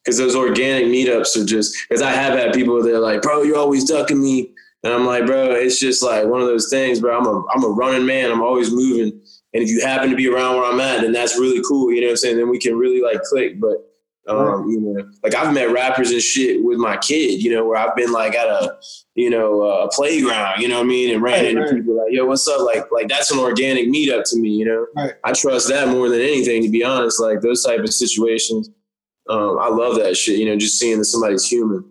[0.04, 3.44] because those organic meetups are just because I have had people that are like, bro,
[3.44, 4.52] you're always ducking me,
[4.84, 7.18] and I'm like, bro, it's just like one of those things, bro.
[7.18, 8.30] I'm a I'm a running man.
[8.32, 9.14] I'm always moving,
[9.54, 11.94] and if you happen to be around where I'm at, then that's really cool.
[11.94, 12.38] You know what I'm saying?
[12.38, 13.62] Then we can really like click.
[13.62, 13.78] But
[14.28, 17.42] um, you know, like I've met rappers and shit with my kid.
[17.44, 18.78] You know, where I've been like at a
[19.16, 20.62] you know a playground.
[20.62, 21.14] You know what I mean?
[21.14, 21.74] And ran Right, into right.
[21.74, 22.62] people like, yo, what's up?
[22.62, 24.50] Like like that's an organic meetup to me.
[24.52, 25.14] You know, Right.
[25.24, 26.64] I trust that more than anything.
[26.64, 28.70] To be honest, like those type of situations.
[29.30, 30.38] Um, I love that shit.
[30.40, 31.84] You know, just seeing that somebody's human.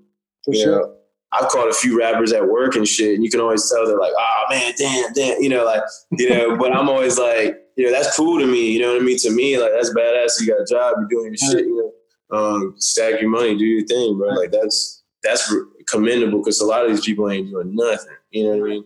[0.44, 0.94] For you sure.
[1.34, 3.98] I've caught a few rappers at work and shit, and you can always tell they're
[3.98, 5.80] like, "Oh man, damn, damn," you know, like,
[6.18, 6.56] you know.
[6.58, 8.70] but I'm always like, you know, that's cool to me.
[8.72, 9.16] You know what I mean?
[9.20, 10.38] To me, like, that's badass.
[10.42, 11.64] You got a job, you're doing your shit.
[11.66, 11.92] You know,
[12.32, 14.28] um, stack your money, do your thing, bro.
[14.28, 15.54] Like that's that's
[15.88, 18.16] commendable because a lot of these people ain't doing nothing.
[18.30, 18.84] You know what I mean?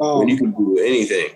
[0.00, 1.30] Um, when you can do anything.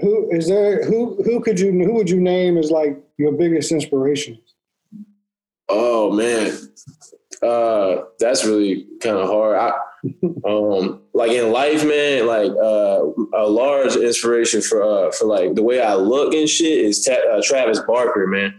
[0.00, 0.84] who is there?
[0.84, 4.38] Who who could you who would you name as like your biggest inspiration?
[5.68, 6.52] Oh man,
[7.42, 9.56] uh, that's really kind of hard.
[9.56, 9.72] I,
[10.48, 13.02] um, like in life, man, like uh,
[13.34, 17.14] a large inspiration for uh, for like the way I look and shit is Ta-
[17.32, 18.56] uh, Travis Barker, man,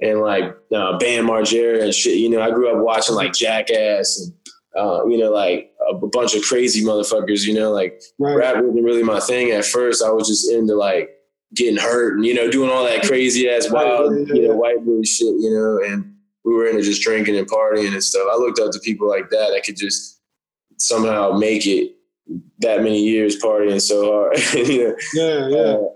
[0.00, 2.18] and like uh, Bam Margera and shit.
[2.18, 4.32] You know, I grew up watching like Jackass and
[4.76, 7.44] uh, you know like a bunch of crazy motherfuckers.
[7.46, 8.34] You know, like Right.
[8.36, 10.02] rap wasn't really my thing at first.
[10.02, 11.10] I was just into like
[11.54, 15.02] getting hurt and you know doing all that crazy ass wild you know white boy
[15.02, 15.26] shit.
[15.38, 18.26] You know, and we were into just drinking and partying and stuff.
[18.30, 20.20] I looked up to people like that that could just
[20.76, 21.92] somehow make it
[22.60, 24.38] that many years partying so hard.
[24.68, 25.58] you know, Yeah, yeah.
[25.72, 25.88] uh,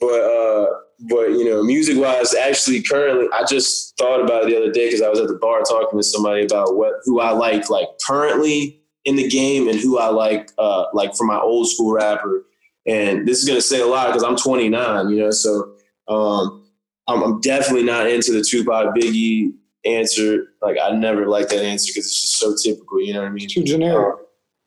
[0.00, 0.66] but uh,
[1.00, 4.86] but you know, music wise, actually, currently, I just thought about it the other day
[4.86, 7.88] because I was at the bar talking to somebody about what who I like, like
[8.06, 12.44] currently in the game, and who I like, uh, like for my old school rapper.
[12.86, 15.74] And this is gonna say a lot because I'm 29, you know, so
[16.08, 16.66] um,
[17.08, 19.52] I'm, I'm definitely not into the Tupac Biggie
[19.84, 20.48] answer.
[20.62, 23.00] Like I never like that answer because it's just so typical.
[23.00, 23.48] You know what I mean?
[23.48, 24.14] Too generic.
[24.14, 24.23] Um,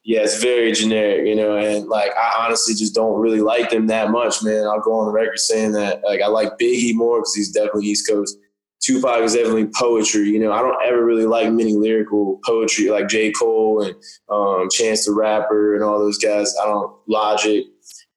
[0.08, 3.88] yeah, it's very generic, you know, and like I honestly just don't really like them
[3.88, 4.66] that much, man.
[4.66, 7.88] I'll go on the record saying that like I like Biggie more because he's definitely
[7.88, 8.38] East Coast.
[8.82, 10.54] Tupac is definitely poetry, you know.
[10.54, 13.34] I don't ever really like many lyrical poetry like J.
[13.34, 13.96] Cole and
[14.30, 16.56] um, Chance the Rapper and all those guys.
[16.64, 17.66] I don't Logic.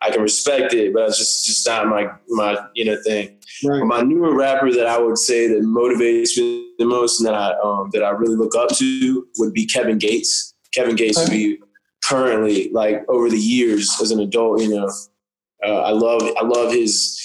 [0.00, 3.36] I can respect it, but it's just just not my my you know thing.
[3.64, 3.82] Right.
[3.82, 7.50] My newer rapper that I would say that motivates me the most and that I
[7.64, 10.54] um, that I really look up to would be Kevin Gates.
[10.72, 11.58] Kevin Gates would be
[12.10, 14.60] currently like over the years as an adult.
[14.60, 14.90] You know,
[15.64, 17.16] uh, I love I love his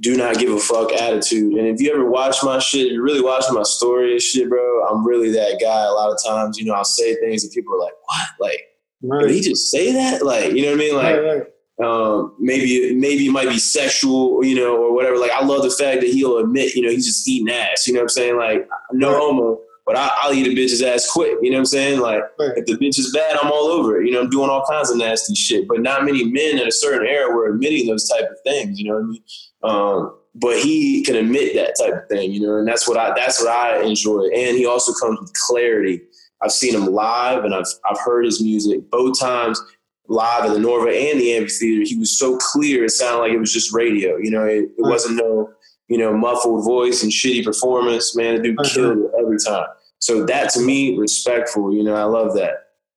[0.00, 1.52] do not give a fuck attitude.
[1.54, 4.84] And if you ever watch my shit, you really watch my story and shit, bro.
[4.88, 5.84] I'm really that guy.
[5.84, 8.28] A lot of times, you know, I'll say things and people are like, "What?
[8.40, 8.60] Like,
[9.04, 9.26] Right.
[9.28, 10.94] did he just say that?" Like, you know what I mean?
[10.96, 11.42] Like, right,
[11.78, 11.86] right.
[11.86, 15.18] um, maybe maybe it might be sexual, you know, or whatever.
[15.18, 17.86] Like I love the fact that he'll admit, you know, he's just eating ass.
[17.86, 18.36] You know what I'm saying?
[18.38, 21.36] Like no homo, but I, I'll eat a bitch's ass quick.
[21.42, 22.00] You know what I'm saying?
[22.00, 22.52] Like Right.
[22.56, 24.06] if the bitch is bad, I'm all over it.
[24.06, 25.66] You know, I'm doing all kinds of nasty shit.
[25.68, 28.78] But not many men in a certain era were admitting those type of things.
[28.78, 29.22] You know what I mean?
[29.64, 32.32] Um, but he can admit that type of thing.
[32.32, 34.28] You know, and that's what I that's what I enjoy.
[34.34, 36.00] And he also comes with clarity.
[36.42, 39.60] I've seen him live, and I've I've heard his music both times
[40.08, 42.84] live at the Norva and the amphitheater, he was so clear.
[42.84, 44.16] It sounded like it was just radio.
[44.16, 45.48] You know, it, it wasn't no,
[45.92, 48.16] you know, muffled voice and shitty performance.
[48.16, 48.66] Man, the dude Right.
[48.72, 49.66] killed it every time.
[49.98, 51.72] So that to me, respectful.
[51.74, 52.54] You know, I love that.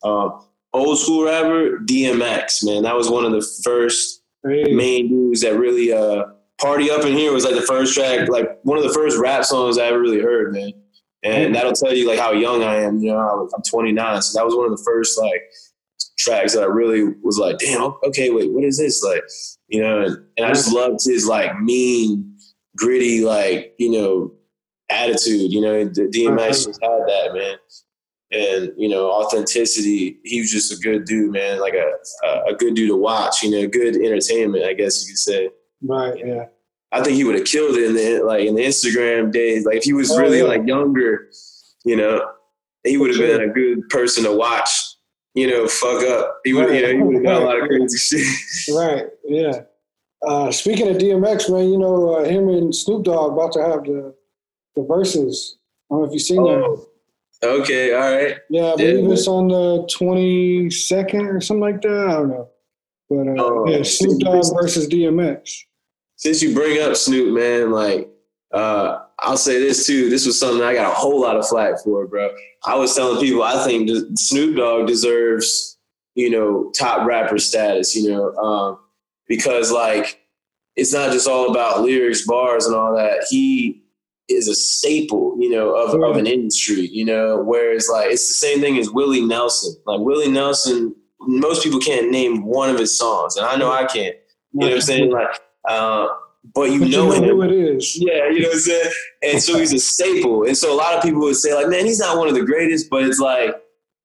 [0.08, 0.42] Um,
[0.74, 2.64] old school rapper, DMX.
[2.64, 4.74] Man, that was one of the first Hey.
[4.74, 6.24] main dudes that really uh,
[6.62, 9.44] party up in here was like the first track, like one of the first rap
[9.44, 10.72] songs I ever really heard, man.
[11.24, 13.00] And that'll tell you like how young I am.
[13.00, 15.42] You know, I'm 29, so that was one of the first like
[16.20, 19.04] tracks that I really was like, damn, okay, wait, what is this?
[19.04, 19.24] Like,
[19.68, 22.35] you know, and, and I just loved his like mean,
[22.76, 24.34] gritty, like, you know,
[24.90, 25.52] attitude.
[25.52, 26.48] You know, DMX mm-hmm.
[26.48, 27.58] just had that, man.
[28.32, 30.20] And, you know, authenticity.
[30.24, 31.92] He was just a good dude, man, like a,
[32.50, 35.50] a, good dude to watch, you know, good entertainment, I guess you could say.
[35.82, 36.26] Right.
[36.26, 36.46] Yeah.
[36.92, 39.66] I think he would have killed it in the like in the Instagram days.
[39.66, 40.46] Like if he was Oh, really yeah.
[40.46, 41.30] like younger,
[41.84, 42.26] you know,
[42.84, 43.38] he would have sure.
[43.38, 44.70] been a good person to watch.
[45.34, 46.40] You know, fuck up.
[46.46, 48.76] He would, you know, he would have got a lot of crazy shit.
[48.76, 49.06] Right.
[49.26, 49.62] Yeah.
[50.26, 53.84] Uh, speaking of DMX, man, you know uh, him and Snoop Dogg about to have
[53.84, 54.14] the
[54.76, 55.58] the verses.
[55.90, 56.64] I don't know if you've seen that.
[57.44, 58.38] Oh, okay, all right.
[58.50, 58.76] Yeah, I Yeah.
[58.76, 62.08] believe it's on the twenty second or something like that.
[62.10, 62.50] I don't know.
[63.10, 63.70] But uh, Oh.
[63.70, 65.52] yeah, Snoop Dogg versus DMX.
[66.18, 68.10] Since you bring up Snoop, man, like
[68.54, 70.10] uh, I'll say this too.
[70.10, 72.30] This was something I got a whole lot of flack for, bro.
[72.66, 75.78] I was telling people I think Snoop Dogg deserves,
[76.16, 78.80] you know, top rapper status, you know, um,
[79.28, 80.22] because like
[80.76, 83.26] it's not just all about lyrics, bars, and all that.
[83.30, 83.82] He
[84.28, 88.34] is a staple, you know, of, of an industry, you know, whereas like it's the
[88.34, 89.76] same thing as Willie Nelson.
[89.86, 93.86] Like Willie Nelson, most people can't name one of his songs, and I know I
[93.86, 94.16] can't.
[94.54, 95.12] You know what I'm saying?
[95.12, 96.08] Like, uh,
[96.54, 97.24] but you But know you know him.
[97.24, 97.98] who it is.
[98.00, 98.92] Yeah, you know what I'm saying?
[99.24, 100.44] And so he's a staple.
[100.46, 102.44] And so a lot of people would say, like, man, he's not one of the
[102.46, 103.54] greatest, but it's like,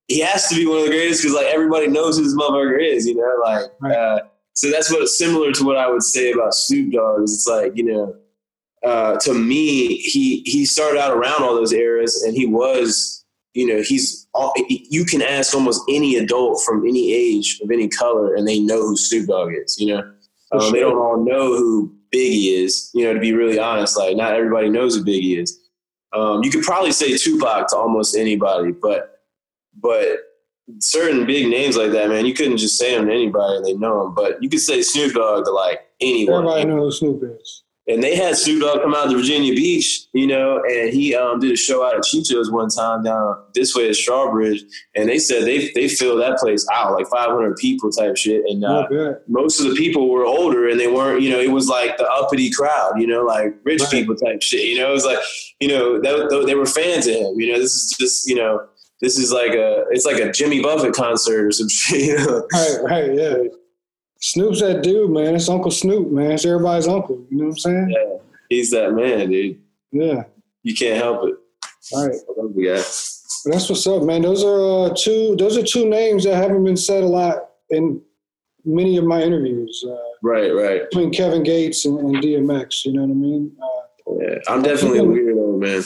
[0.08, 2.82] he has to be one of the greatest because, like, everybody knows who this motherfucker
[2.82, 3.40] is, you know?
[3.44, 3.94] Like, Right.
[3.94, 4.20] uh,
[4.54, 7.72] so that's what similar to what I would say about Snoop Dogg is it's like,
[7.76, 8.16] you know,
[8.84, 13.66] uh, to me, he he started out around all those eras and he was, you
[13.66, 18.34] know, he's all, you can ask almost any adult from any age of any color
[18.34, 20.12] and they know who Snoop Dogg is, you know?
[20.52, 23.96] Um, They don't all know who Biggie is, you know, to be really honest.
[23.96, 25.58] Like, not everybody knows who Biggie is.
[26.12, 29.20] Um, you could probably say Tupac to almost anybody, but
[29.80, 30.18] but
[30.78, 33.74] certain big names like that, man, you couldn't just say them to anybody and they
[33.74, 34.14] know them.
[34.14, 36.44] But you could say Snoop Dogg to like anyone.
[36.46, 37.62] Everybody knows Snoop is.
[37.88, 41.40] And they had Snoop Dogg come out to Virginia Beach, you know, and he um,
[41.40, 44.60] did a show out at Chicho's one time down this way at Strawbridge,
[44.94, 48.64] and they said they they filled that place out like 500 people type shit, and
[48.64, 48.86] uh,
[49.26, 52.08] most of the people were older and they weren't, you know, it was like the
[52.08, 53.90] uppity crowd, you know, like rich Right.
[53.90, 54.66] people type shit.
[54.66, 55.18] You know, it was like,
[55.58, 57.40] you know, that, they were fans of him.
[57.40, 58.60] You know, this is just, you know,
[59.00, 62.02] this is like a, it's like a Jimmy Buffett concert or some shit.
[62.02, 63.36] You know, Right, right, yeah.
[64.20, 65.34] Snoop's that dude, man.
[65.34, 66.32] It's Uncle Snoop, man.
[66.32, 67.24] It's everybody's uncle.
[67.30, 67.90] You know what I'm saying?
[67.90, 68.16] yeah,
[68.50, 69.58] he's that man, dude.
[69.92, 70.24] Yeah.
[70.62, 71.34] You can't help it.
[71.92, 72.14] All right.
[72.14, 72.82] I love the guy.
[73.44, 74.20] But that's what's up, man.
[74.20, 75.34] Those are uh, two.
[75.38, 78.02] Those are two names that haven't been said a lot in
[78.66, 80.82] many of my interviews uh, Right, right.
[80.90, 82.84] between Kevin Gates and, and DMX.
[82.84, 83.56] You know what I mean?
[83.62, 85.82] Uh, Yeah, I'm definitely a weirdo, man.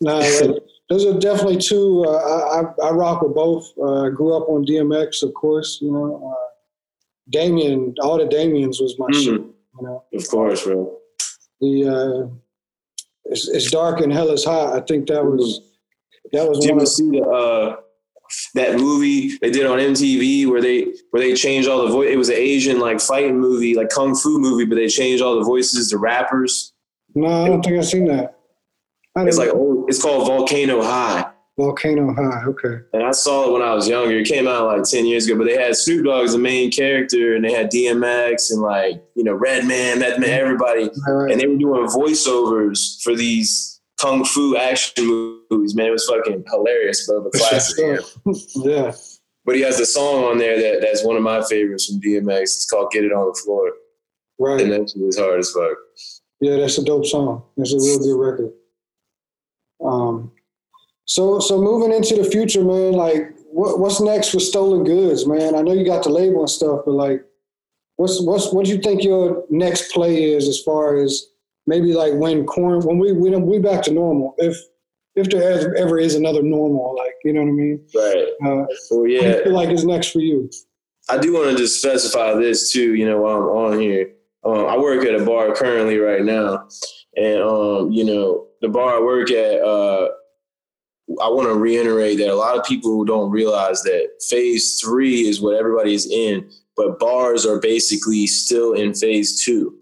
[0.00, 0.18] nah,
[0.92, 2.04] those are definitely two.
[2.06, 3.72] Uh, I, I rock with both.
[3.82, 5.78] Uh, grew up on DMX, of course.
[5.80, 6.46] You know, uh,
[7.30, 9.14] Damien, all the Damien's was my Mhm.
[9.24, 9.40] shit.
[9.40, 10.98] You know, Of course, bro.
[11.60, 12.34] the uh,
[13.24, 14.74] it's, it's dark and hell is hot.
[14.74, 15.62] I think that was
[16.32, 17.76] that was Did you one ever of see the uh,
[18.54, 22.10] that movie they did on MTV where they where they changed all the voice?
[22.10, 25.36] It was an Asian like fighting movie, like kung fu movie, but they changed all
[25.38, 26.74] the voices to rappers.
[27.14, 28.36] no, I don't think I've seen that.
[29.16, 31.30] I It's like oh, it's called Volcano High.
[31.58, 32.44] Volcano High.
[32.46, 32.82] Okay.
[32.92, 34.18] And I saw it when I was younger.
[34.18, 36.70] It came out like 10 years ago, but they had Snoop Dogg as the main
[36.70, 40.40] character and they had DMX and like, you know, Redman, Redman, mm-hmm.
[40.40, 40.90] everybody.
[41.06, 41.30] All right.
[41.30, 45.06] And they were doing voiceovers for these kung fu action
[45.50, 45.74] movies.
[45.74, 47.22] Man, it was fucking hilarious, bro.
[47.22, 48.00] The classic.
[48.64, 48.92] yeah.
[49.44, 52.42] But he has a song on there that, that's one of my favorites from DMX.
[52.42, 53.72] It's called Get It on the Floor.
[54.38, 54.60] Right.
[54.62, 55.76] And that was hard as fuck.
[56.40, 57.42] Yeah, that's a dope song.
[57.56, 58.52] That's a real good record.
[59.84, 60.32] Um,
[61.04, 62.92] so so moving into the future, man.
[62.92, 65.54] Like, what what's next for Stolen Goodz, man?
[65.54, 67.24] I know you got the label and stuff, but like,
[67.96, 71.26] what's what's what do you think your next play is as far as
[71.66, 74.56] maybe like when corn when we when we back to normal, if
[75.14, 77.84] if there ever, is another normal, like you know what I mean?
[77.94, 78.26] Right.
[78.44, 79.42] Uh, Well, yeah.
[79.44, 80.50] feel like is next for you?
[81.10, 84.12] I do want to just specify this too, you know, while I'm on here.
[84.44, 86.68] Um, I work at a bar currently right now.
[87.16, 90.08] And, um, you know, the bar I work at, uh,
[91.20, 95.40] I want to reiterate that a lot of people don't realize that phase three is
[95.40, 99.76] what everybody is in, but bars are basically still in phase two.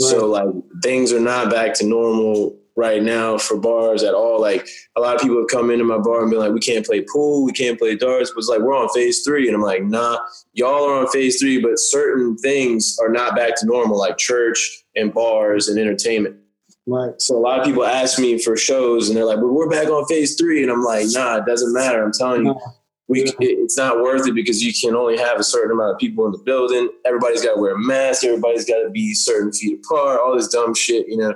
[0.00, 0.48] So, like,
[0.82, 4.40] things are not back to normal right now for bars at all.
[4.40, 6.84] Like, a lot of people have come into my bar and been like, we can't
[6.84, 8.30] play pool, we can't play darts.
[8.30, 9.46] But it's like, we're on phase three.
[9.46, 10.18] And I'm like, nah,
[10.52, 14.84] y'all are on phase three, but certain things are not back to normal, like church
[14.96, 16.36] and bars and entertainment.
[16.86, 17.14] Right.
[17.18, 19.88] So a lot of people ask me for shows and they're like, well, we're back
[19.88, 20.62] on phase three.
[20.62, 22.02] And I'm like, nah, it doesn't matter.
[22.04, 22.60] I'm telling you,
[23.06, 26.24] We, it's not worth it because you can only have a certain amount of people
[26.24, 26.88] in the building.
[27.04, 28.24] Everybody's got to wear a mask.
[28.24, 31.34] Everybody's got to be certain feet apart, all this dumb shit, you know?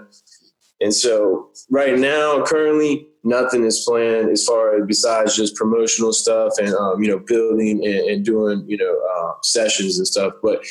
[0.81, 6.55] And so right now, currently, nothing is planned as far as besides just promotional stuff
[6.59, 10.33] and, um, you know, building and, and doing, you know, uh, sessions and stuff.
[10.43, 10.65] But,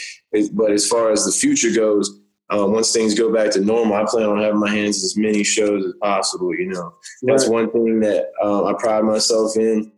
[0.53, 2.09] but as far as the future goes,
[2.49, 5.43] um, once things go back to normal, I plan on having my hands as many
[5.43, 6.55] shows as possible.
[6.55, 7.53] You know, that's Right.
[7.53, 9.91] one thing that um, I pride myself in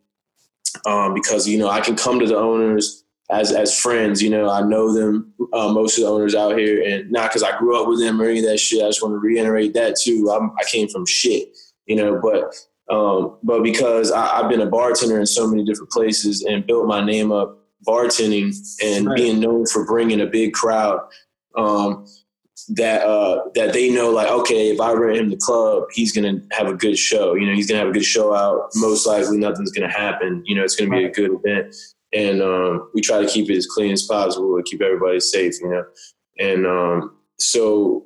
[0.86, 4.22] um, because you know I can come to the owners as as friends.
[4.22, 7.44] You know, I know them uh, most of the owners out here, and not because
[7.44, 8.84] I grew up with them or any of that shit.
[8.84, 10.30] I just want to reiterate that too.
[10.32, 12.56] I'm, I came from shit, you know, but
[12.94, 16.88] um, but because I, I've been a bartender in so many different places and built
[16.88, 17.58] my name up
[17.88, 19.16] bartending and Right.
[19.16, 21.00] being known for bringing a big crowd.
[21.56, 22.06] Um,
[22.68, 26.42] that uh, that they know like okay if I rent him the club he's gonna
[26.52, 27.36] have a good show.
[27.36, 28.70] You know he's gonna have a good show out.
[28.76, 30.44] Most likely nothing's gonna happen.
[30.46, 31.76] You know it's gonna be a good event.
[32.12, 35.60] And um, we try to keep it as clean as possible to keep everybody safe
[35.62, 35.84] you know.
[36.40, 38.06] And um, so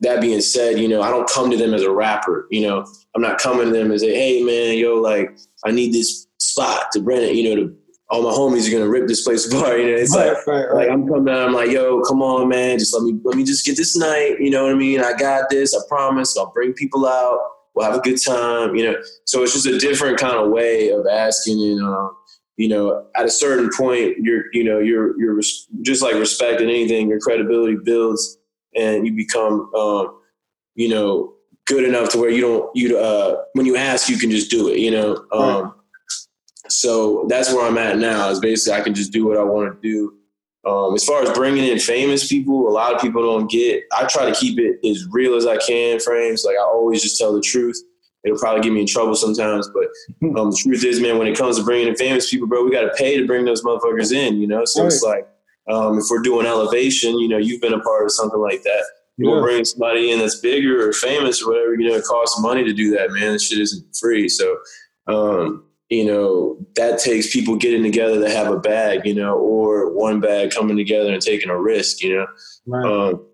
[0.00, 2.86] that being said you know I don't come to them as a rapper you know.
[3.14, 6.92] I'm not coming to them and say hey man yo like I need this spot
[6.92, 7.77] to rent it you know to
[8.10, 10.64] all my homies are gonna rip this place apart you know it's like right, right,
[10.64, 10.74] right.
[10.74, 13.44] like I'm coming down, I'm like, yo, come on, man, just let me let me
[13.44, 14.36] just get this night.
[14.40, 15.00] You know what I mean?
[15.00, 15.74] I got this.
[15.74, 16.36] I promise.
[16.36, 17.38] I'll bring people out.
[17.74, 18.74] We'll have a good time.
[18.74, 18.96] You know.
[19.24, 21.62] So it's just a different kind of way of asking.
[21.62, 22.16] And um,
[22.56, 26.60] you know, at a certain point, you're you know you're you're res- just like respect
[26.60, 27.08] in anything.
[27.08, 28.38] Your credibility builds,
[28.74, 30.20] and you become um,
[30.74, 31.34] you know
[31.66, 34.68] good enough to where you don't you uh when you ask, you can just do
[34.68, 34.78] it.
[34.78, 35.26] You know.
[35.32, 35.74] Um,
[36.70, 38.28] so that's where I'm at now.
[38.30, 40.14] Is basically I can just do what I want to do.
[40.68, 43.84] Um, as far as bringing in famous people, a lot of people don't get.
[43.96, 45.98] I try to keep it as real as I can.
[45.98, 47.80] FrameZ like I always just tell the truth.
[48.24, 49.84] It'll probably get me in trouble sometimes, but
[50.38, 52.70] um, the truth is, man, when it comes to bringing in famous people, bro, we
[52.72, 54.38] got to pay to bring those motherfuckers in.
[54.40, 55.26] You know, so it's like
[55.70, 58.84] um, if we're doing elevation, you know, you've been a part of something like that.
[59.16, 59.40] You Yeah.
[59.40, 61.74] bring somebody in that's bigger or famous or whatever.
[61.74, 63.32] You know, it costs money to do that, man.
[63.32, 64.28] This shit isn't free.
[64.28, 64.56] So,
[65.06, 69.92] um, you know, that takes people getting together to have a bag, you know, or
[69.94, 72.26] one bag coming together and taking a risk, you know.
[72.66, 72.84] right.
[73.10, 73.24] Um,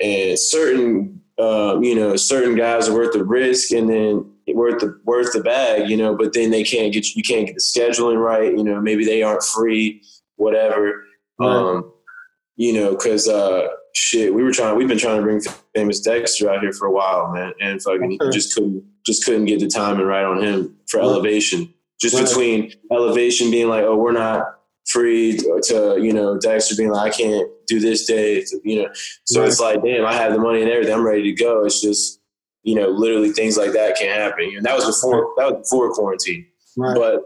[0.00, 4.98] and certain, um, you know, certain guys are worth the risk and then worth the
[5.04, 6.16] worth the bag, you know.
[6.16, 8.80] But then they can't get you can't get the scheduling right, you know.
[8.80, 10.02] Maybe they aren't free,
[10.36, 11.04] whatever.
[11.38, 11.48] Right.
[11.48, 11.92] Um,
[12.56, 15.40] you know, because uh, shit, we were trying, we've been trying to bring
[15.74, 19.58] famous Dexter out here for a while, man, and fucking just couldn't just couldn't get
[19.60, 21.04] the timing right on him for Right.
[21.06, 21.72] elevation.
[22.00, 22.26] Just Right.
[22.26, 24.46] between elevation being like, oh, we're not
[24.86, 28.88] free to you know Dexter being like I can't do this day, you know.
[29.24, 29.48] So Right.
[29.48, 30.94] it's like, damn, I have the money and everything.
[30.94, 31.64] I'm ready to go.
[31.64, 32.20] It's just
[32.66, 34.50] you know, literally things like that can happen.
[34.56, 36.46] And that was before that was before quarantine.
[36.78, 36.96] Right.
[36.96, 37.22] But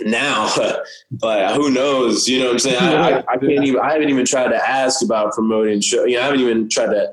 [0.00, 0.52] now,
[1.22, 2.28] like who knows?
[2.28, 2.76] You know what I'm saying?
[2.82, 3.80] I, I, I can't even.
[3.80, 6.04] I haven't even tried to ask about promoting show.
[6.04, 7.12] You know, I haven't even tried to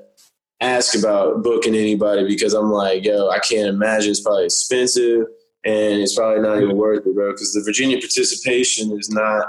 [0.61, 4.11] ask about booking anybody because I'm like, yo, I can't imagine.
[4.11, 5.25] It's probably expensive
[5.63, 7.31] and it's probably not even worth it, bro.
[7.31, 9.45] Because the Virginia participation is not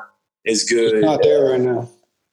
[0.47, 0.97] as good.
[0.97, 1.89] It's not there right now.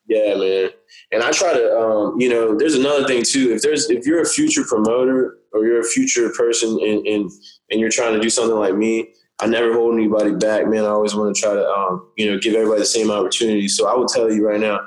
[0.07, 0.69] Yeah, man.
[1.11, 3.53] And I try to, um, you know, there's another thing too.
[3.53, 7.31] If there's, if you're a future promoter or you're a future person and and
[7.71, 10.83] and you're trying to do something like me, I never hold anybody back, man.
[10.83, 13.67] I always want to try to, um, you know, give everybody the same opportunity.
[13.67, 14.79] So I would tell you right now,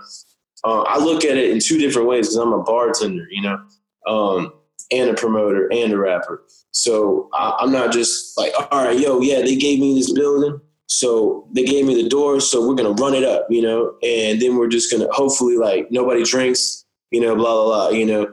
[0.65, 3.59] uh, I look at it in two different ways because I'm a bartender, you know,
[4.07, 4.53] um,
[4.91, 6.45] and a promoter and a rapper.
[6.71, 10.61] So I, I'm not just like, all right, yo, yeah, they gave me this building.
[10.87, 14.41] So they gave me the door, so we're gonna run it up, you know, and
[14.41, 18.33] then we're just gonna hopefully like nobody drinks, you know, blah blah blah, you know.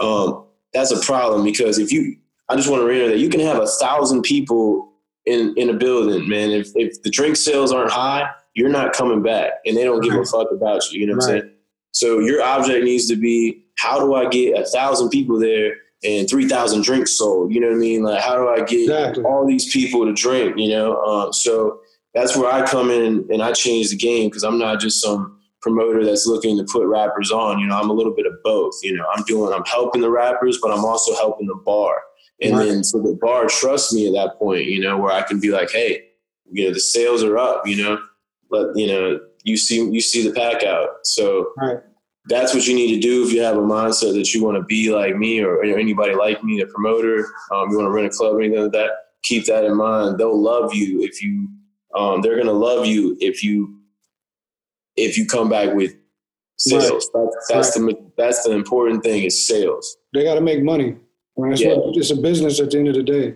[0.00, 2.16] Um, that's a problem because if you,
[2.48, 4.92] I just want to reiterate that you can have a thousand people
[5.24, 6.50] in in a building, man.
[6.50, 10.14] If if the drink sales aren't high, you're not coming back, and they don't give
[10.14, 11.00] a fuck about you.
[11.00, 11.50] You know what I'm saying?
[11.90, 16.28] So your object needs to be how do I get a thousand people there and
[16.28, 17.52] three thousand drinks sold?
[17.52, 18.02] You know what I mean?
[18.02, 19.24] Like how do I get Exactly.
[19.24, 20.58] all these people to drink?
[20.58, 21.80] You know, um, so
[22.14, 25.38] that's where I come in and I change the game because I'm not just some
[25.62, 27.58] promoter that's looking to put rappers on.
[27.58, 28.74] You know, I'm a little bit of both.
[28.82, 32.02] You know, I'm doing, I'm helping the rappers, but I'm also helping the bar.
[32.40, 32.66] And Right.
[32.66, 35.48] then so the bar trusts me at that point, you know, where I can be
[35.50, 36.04] like, hey,
[36.52, 37.98] you know, the sales are up, you know,
[38.50, 40.88] but you know, you see you see the pack out.
[41.04, 41.78] So Right.
[42.28, 44.62] That's what you need to do if you have a mindset that you want to
[44.64, 47.18] be like me or, anybody like me, a promoter.
[47.52, 48.90] Um, you want to run a club or anything like that.
[49.22, 50.18] Keep that in mind.
[50.18, 51.48] They'll love you if you.
[51.94, 53.80] Um, they're gonna love you if you
[54.96, 55.94] if you come back with
[56.58, 57.10] sales.
[57.14, 59.96] That's, that's the that's the important thing is sales.
[60.12, 60.96] They got to make money.
[61.36, 61.74] That's Yeah.
[61.74, 63.34] what, it's a business at the end of the day.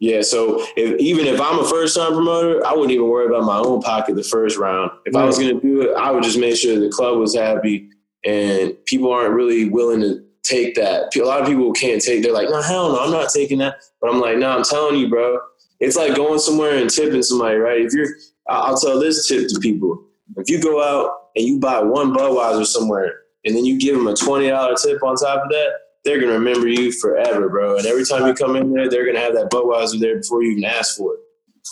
[0.00, 3.44] Yeah, so if, even if I'm a first time promoter, I wouldn't even worry about
[3.44, 4.92] my own pocket the first round.
[5.06, 7.34] If I was going to do it, I would just make sure the club was
[7.34, 7.88] happy
[8.24, 11.14] and people aren't really willing to take that.
[11.16, 12.22] A lot of people can't take.
[12.22, 13.76] They're like, no, hell no, I'm not taking that.
[14.00, 15.38] But I'm like, no, I'm telling you, bro.
[15.80, 17.80] It's like going somewhere and tipping somebody, right?
[17.80, 18.08] If you're,
[18.48, 20.04] I'll tell this tip to people:
[20.36, 23.14] if you go out and you buy one Budweiser somewhere,
[23.44, 25.68] and then you give them a twenty dollar tip on top of that,
[26.04, 27.76] they're gonna remember you forever, bro.
[27.76, 30.52] And every time you come in there, they're gonna have that Budweiser there before you
[30.52, 31.20] even ask for it.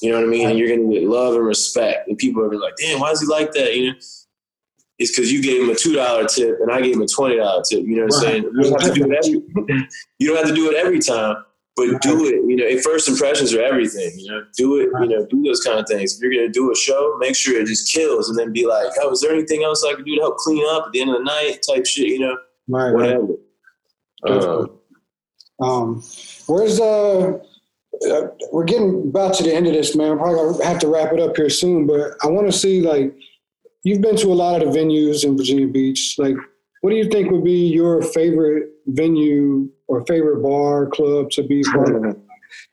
[0.02, 0.48] You know what I mean?
[0.50, 3.10] And you're gonna get love and respect, and people are gonna be like, "Damn, why
[3.10, 3.98] is he like that?" You know,
[4.98, 7.36] it's because you gave him a two dollar tip and I gave him a twenty
[7.36, 7.84] dollar tip.
[7.84, 8.32] You know what I'm Right.
[8.32, 8.42] saying?
[8.54, 9.86] You don't have to do it every.
[10.18, 11.36] you don't have to do it every time,
[11.76, 12.40] but do it.
[12.48, 14.10] You know, first impressions are everything.
[14.16, 14.88] You know, do it.
[15.00, 16.14] You know, do those kind of things.
[16.16, 18.88] If you're gonna do a show, make sure it just kills, and then be like,
[19.02, 21.10] "Oh, is there anything else I can do to help clean up at the end
[21.10, 22.08] of the night?" Type shit.
[22.08, 22.36] You know,
[22.68, 22.90] Right.
[22.90, 22.94] right.
[22.94, 23.26] whatever.
[24.26, 24.66] Definitely.
[24.70, 24.70] Um,
[25.58, 26.02] Um,
[26.48, 27.40] where's the
[28.10, 30.12] uh, we're getting about to the end of this, man.
[30.12, 32.82] I'm probably gonna have to wrap it up here soon, but I want to see
[32.82, 33.14] like
[33.86, 36.16] you've been to a lot of the venues in Virginia Beach.
[36.18, 36.34] Like,
[36.80, 41.62] what do you think would be your favorite venue or favorite bar club to be
[41.62, 42.16] part of?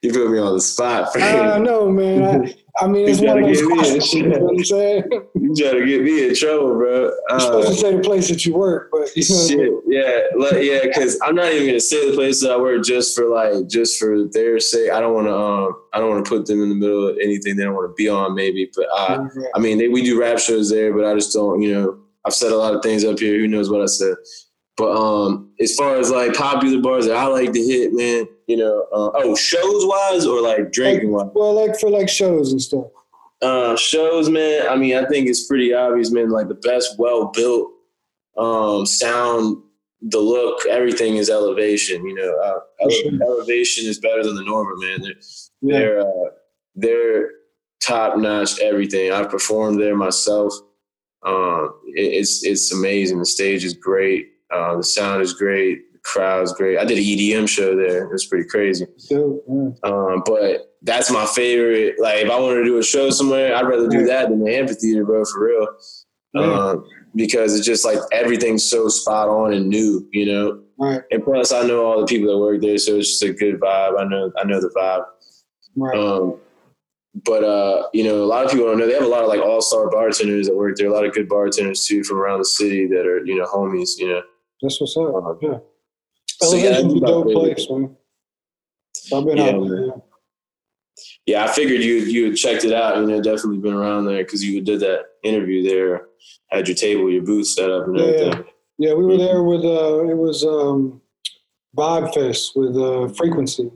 [0.02, 1.10] You put me on the spot.
[1.16, 2.24] I know, man.
[2.24, 4.14] I, I mean, it's one of those give me a questions.
[4.14, 5.04] You know what I'm saying?
[5.36, 7.00] you trying to get me in trouble, bro.
[7.02, 10.20] You're Uh, supposed to say the place that you work, but you know, Shit, yeah,
[10.38, 13.28] like, yeah, because I'm not even gonna say the place that I work just for
[13.28, 14.92] like just for their sake.
[14.92, 17.18] I don't want to, um, I don't want to put them in the middle of
[17.22, 18.70] anything they don't want to be on, maybe.
[18.76, 19.20] But I,
[19.56, 22.34] I mean, they, we do rap shows there, but I just don't, you know, I've
[22.34, 23.38] said a lot of things up here.
[23.40, 24.16] Who knows what I said?
[24.76, 28.58] But um, as far as like popular bars that I like to hit, man, you
[28.58, 31.30] know, uh, oh, shows wise or like drinking wise.
[31.36, 32.86] well, like for like shows and stuff.
[33.42, 34.68] Uh, shows, man.
[34.70, 36.30] I mean, I think it's pretty obvious, man.
[36.30, 37.70] Like the best, well built,
[38.38, 39.62] um, sound,
[40.02, 42.04] the look, everything is elevation.
[42.08, 43.12] You know, uh, For ele- sure.
[43.22, 45.02] elevation is better than the NorVa, man.
[45.02, 45.14] They're
[45.62, 45.80] Yeah.
[45.80, 46.30] they're uh,
[46.76, 47.30] they're
[47.80, 48.60] top notch.
[48.60, 50.52] Everything I've performed there myself.
[51.24, 53.20] Um, it, it's it's amazing.
[53.20, 54.30] The stage is great.
[54.54, 55.92] Uh, the sound is great.
[55.94, 56.78] The crowd's great.
[56.78, 58.04] I did an EDM show there.
[58.04, 58.86] It was pretty crazy.
[59.10, 59.18] Yeah.
[59.84, 61.96] Um, but that's my favorite.
[62.00, 64.56] Like, if I wanted to do a show somewhere, I'd rather do that than the
[64.56, 65.68] amphitheater, bro, for real.
[66.34, 66.42] Yeah.
[66.42, 66.86] Um,
[67.16, 70.60] because it's just like everything's so spot on and new, you know.
[70.80, 73.32] Right, And plus, I know all the people that work there, so it's just a
[73.32, 74.00] good vibe.
[74.00, 75.06] I know, I know the vibe.
[75.76, 75.98] right.
[75.98, 76.40] Um,
[77.26, 79.28] but uh, you know, a lot of people don't know they have a lot of
[79.30, 80.88] like all star bartenders that work there.
[80.88, 84.00] A lot of good bartenders too from around the city that are you know homies.
[84.00, 84.22] You know.
[84.64, 85.14] That's what's up.
[85.14, 85.58] Um, Yeah.
[86.42, 87.98] so yeah, Elevation's a dope place, man.
[89.14, 89.70] I've been Yeah, out man.
[89.70, 90.02] there.
[91.26, 92.98] yeah, I figured you you had checked it out.
[92.98, 96.08] You know, definitely been around there because you did that interview there,
[96.48, 98.46] had your table, your booth set up, and Yeah, everything.
[98.80, 101.02] Yeah, we were there with uh, it was um,
[101.78, 103.70] Vibe Fest with uh, Frequency.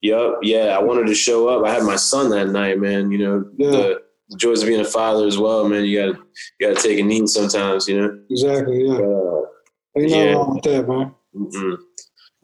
[0.00, 0.38] Yep.
[0.42, 1.64] Yeah, I wanted to show up.
[1.64, 3.12] I had my son that night, man.
[3.12, 3.70] You know, Yeah.
[3.70, 5.84] the, the joys of being a father as well, man.
[5.84, 6.18] You gotta
[6.58, 7.86] you gotta take a knee sometimes.
[7.86, 8.18] You know.
[8.30, 8.86] Exactly.
[8.86, 9.42] Yeah, Uh,
[9.96, 10.32] ain't Yeah.
[10.32, 11.14] wrong with that, man.
[11.34, 11.76] mm-mm.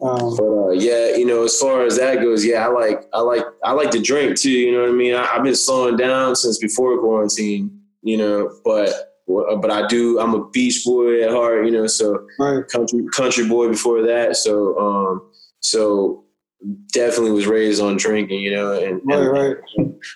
[0.01, 3.19] Um, But uh, yeah, you know, as far as that goes, yeah, I like I
[3.21, 4.49] like I like to drink too.
[4.51, 5.13] You know what I mean?
[5.13, 7.81] I, I've been slowing down since before quarantine.
[8.01, 8.93] You know, but
[9.27, 10.19] but I do.
[10.21, 11.65] I'm a beach boy at heart.
[11.65, 12.65] You know, so right.
[12.67, 14.37] country country boy before that.
[14.37, 15.29] So um,
[15.59, 16.23] so
[16.93, 18.39] definitely was raised on drinking.
[18.39, 19.19] You know, and, Right.
[19.19, 19.57] and Right.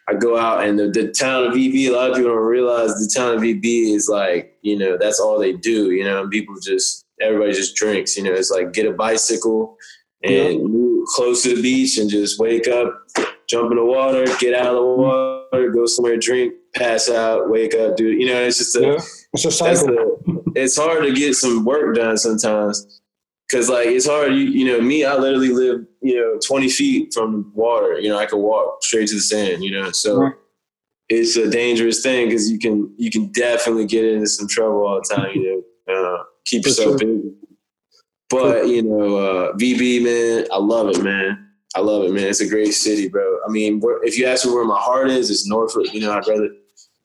[0.07, 2.89] I go out and the, the town of VB, a lot of people don't realize
[2.95, 6.31] the town of VB is like, you know, that's all they do, you know, and
[6.31, 9.77] people just, everybody just drinks, you know, it's like get a bicycle
[10.23, 12.93] and move close to the beach and just wake up,
[13.49, 17.75] jump in the water, get out of the water, go somewhere, drink, pass out, wake
[17.75, 18.97] up, do, you know, it's just a, Yeah.
[19.33, 19.85] It's a cycle.
[19.87, 23.01] the, it's hard to get some work done sometimes.
[23.51, 27.13] Cause like it's hard, you, you know, me, I literally live, you know, 20 feet
[27.13, 27.99] from water.
[27.99, 29.91] You know, I could walk straight to the sand, you know.
[29.91, 30.33] So Right.
[31.09, 35.01] it's a dangerous thing because you can you can definitely get into some trouble all
[35.07, 35.93] the time, you know.
[35.93, 37.15] Uh, keep For yourself sure.
[37.15, 37.33] busy.
[38.29, 41.49] But, you know, uh, VB, man, I love it, man.
[41.75, 42.27] I love it, man.
[42.27, 43.39] It's a great city, bro.
[43.47, 45.93] I mean, if you ask me where my heart is, it's Norfolk.
[45.93, 46.49] You know, I'd rather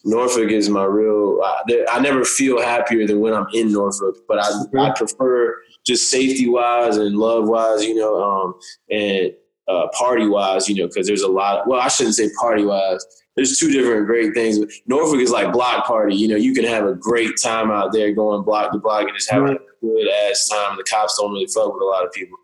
[0.05, 1.41] Norfolk is my real.
[1.43, 6.11] I, I never feel happier than when I'm in Norfolk, but I I prefer just
[6.11, 8.55] safety wise and love wise, you know, um,
[8.91, 9.33] and
[9.69, 11.67] uh, party wise, you know, because there's a lot.
[11.67, 13.05] well, I shouldn't say party wise.
[13.39, 14.59] There's two different great things.
[14.89, 16.17] Norfolk is like block party.
[16.17, 19.15] You know, you can have a great time out there going block to block and
[19.17, 20.77] just having a good ass time.
[20.77, 22.37] The cops don't really fuck with a lot of people.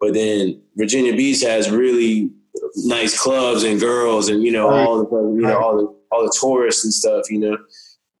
[0.00, 2.30] But then Virginia Beach has really
[2.78, 6.36] nice clubs and girls and you know all the you know all the all the
[6.40, 7.30] tourists and stuff.
[7.30, 7.56] You know,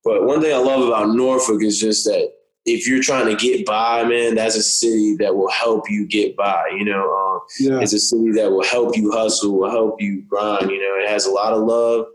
[0.04, 2.30] but one thing I love about Norfolk is just that
[2.64, 6.36] if you're trying to get by, man, that's a city that will help you get
[6.36, 6.62] by.
[6.78, 7.80] You know, um, Yeah.
[7.80, 10.70] it's a city that will help you hustle, will help you grind.
[10.70, 12.06] You know, it has a lot of love.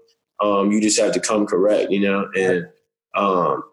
[0.41, 1.91] Um, you just have to come correct.
[1.91, 2.67] You know, and
[3.15, 3.63] um,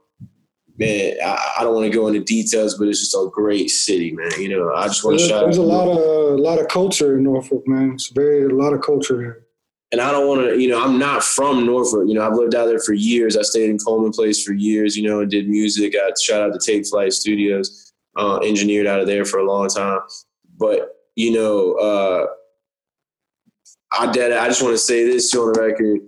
[0.78, 4.12] man, I, I don't want to go into details, but it's just a great city,
[4.12, 4.30] man.
[4.38, 5.44] You know, I just want to shout.
[5.44, 7.92] there's a lot of a lot of culture in Norfolk, man.
[7.92, 9.46] It's very a lot of culture here.
[9.92, 12.04] and I don't want to, you know, I'm not from Norfolk.
[12.06, 13.36] You know, I've lived out there for years.
[13.36, 15.94] I stayed in Coleman Place for years, you know, and did music.
[15.94, 19.68] I shout out to Take Flight Studios, uh, engineered out of there for a long
[19.68, 20.00] time.
[20.58, 22.26] But, you know, uh,
[23.92, 26.00] I did, I just want to say this too on the record.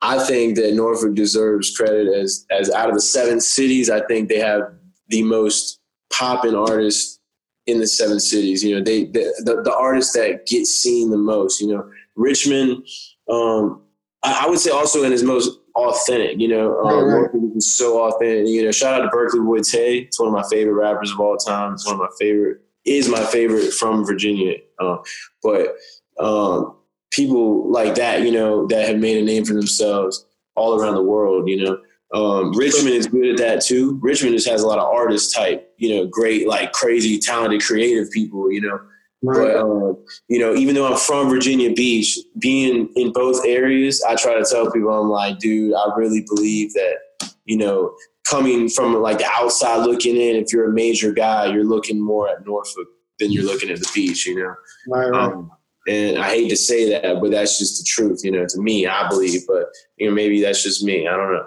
[0.00, 4.28] I think that Norfolk deserves credit as as out of the seven cities, I think
[4.28, 4.62] they have
[5.08, 5.80] the most
[6.12, 7.18] popping artists
[7.66, 8.62] in the seven cities.
[8.62, 11.88] You know, they the, the, the artists that get seen the most, you know.
[12.16, 12.84] Richmond,
[13.30, 13.82] um,
[14.22, 16.40] I, I would say also in his most authentic.
[16.40, 17.34] You know, um, Right, right.
[17.34, 18.48] Norfolk is so authentic.
[18.48, 19.98] You know, shout out to Berkeley Boy Tay.
[19.98, 21.74] It's one of my favorite rappers of all time.
[21.74, 22.58] It's one of my favorite.
[22.84, 24.54] Is my favorite from Virginia.
[24.78, 24.98] Uh,
[25.42, 25.74] but
[26.18, 26.77] um,
[27.10, 31.02] people like that, you know, that have made a name for themselves all around the
[31.02, 31.48] world.
[31.48, 31.78] You know,
[32.14, 33.98] um, Richmond is good at that too.
[34.02, 38.10] Richmond just has a lot of artist type, you know, great, like crazy, talented, creative
[38.10, 38.50] people.
[38.50, 38.80] You know,
[39.22, 39.52] Right.
[39.52, 39.96] but um,
[40.28, 44.44] you know, even though I'm from Virginia Beach, being in both areas, I try to
[44.48, 46.98] tell people, I'm like, dude, I really believe that,
[47.44, 47.94] you know,
[48.28, 52.28] coming from like the outside looking in, if you're a major guy, you're looking more
[52.28, 52.86] at Norfolk
[53.18, 54.54] than you're looking at the beach, you know.
[54.88, 55.32] right, right.
[55.32, 55.50] Um,
[55.88, 58.44] and I hate to say that, but that's just the truth, you know.
[58.46, 59.66] To me, I believe, but
[59.96, 61.08] you know, maybe that's just me.
[61.08, 61.46] I don't know.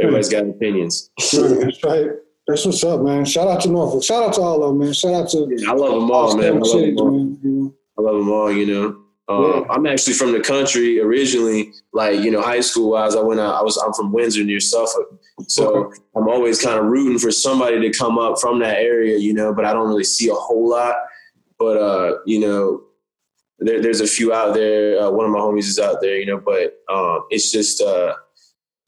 [0.00, 1.10] Everybody's got opinions.
[1.32, 2.06] Right, That's right.
[2.46, 3.24] That's what's up, man.
[3.24, 4.04] Shout out to Norfolk.
[4.04, 4.92] Shout out to all of them, man.
[4.92, 6.56] Shout out to I love them all, man.
[6.56, 7.10] I love them all.
[7.10, 7.38] man.
[7.42, 7.74] You know?
[7.98, 9.00] I love them all, you know.
[9.26, 11.72] Um, I'm actually from the country originally.
[11.94, 13.54] Like you know, high school wise, I went out.
[13.54, 15.18] I was I'm from Windsor near Suffolk,
[15.48, 19.32] so I'm always kind of rooting for somebody to come up from that area, you
[19.32, 19.54] know.
[19.54, 20.96] But I don't really see a whole lot.
[21.58, 22.82] But uh, you know,
[23.58, 25.00] there, there's a few out there.
[25.00, 26.38] Uh, one of my homies is out there, you know.
[26.38, 28.14] But um, it's just uh,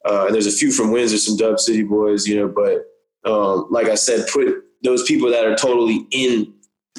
[0.09, 2.49] uh, and there's a few from Windsor, some Dub City boys, you know.
[2.49, 2.85] But
[3.31, 4.49] um, like I said, put
[4.83, 6.53] those people that are totally in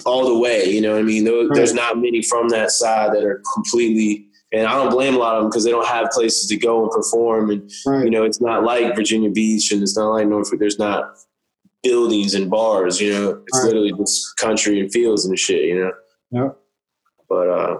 [0.05, 0.65] all the way.
[0.65, 1.23] You know what I mean?
[1.23, 5.17] There- There's not many from that side that are completely, and I don't blame a
[5.17, 7.49] lot of them because they don't have places to go and perform.
[7.51, 8.03] And, Right.
[8.05, 10.59] you know, it's not like Virginia Beach and it's not like Norfolk.
[10.59, 11.15] There's not
[11.83, 13.65] buildings and bars, you know, it's Right.
[13.67, 15.91] literally just country and fields and shit, you know?
[16.31, 16.49] Yeah.
[17.29, 17.77] But, uh,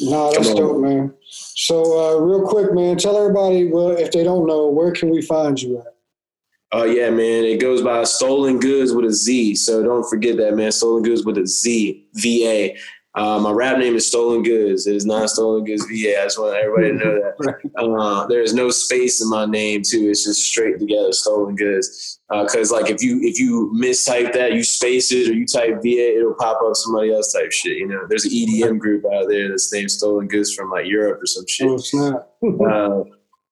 [0.00, 0.56] Nah, that's on.
[0.56, 1.14] dope, man.
[1.30, 5.22] So, uh, real quick, man, tell everybody, well, if they don't know, where can we
[5.22, 5.94] find you at?
[6.70, 7.44] Oh yeah, man.
[7.44, 9.54] It goes by Stolen Goodz with a Z.
[9.54, 10.70] So don't forget that, man.
[10.70, 12.76] Stolen Goodz with a Z, V A.
[13.18, 14.86] Uh, my rap name is Stolen Goodz.
[14.86, 16.20] It is not Stolen Goodz VA.
[16.20, 17.34] I just want everybody to know that.
[17.78, 20.08] Uh, there is no space in my name too.
[20.08, 22.20] It's just straight together, Stolen Goodz.
[22.28, 25.76] Because uh, like if you if you mistype that, you space it or you type
[25.82, 27.78] VA, it'll pop up somebody else type shit.
[27.78, 31.20] You know, there's an EDM group out there that's named Stolen Goods from like Europe
[31.22, 31.68] or some shit.
[31.68, 32.28] Oh, it's not.
[32.70, 33.04] Uh,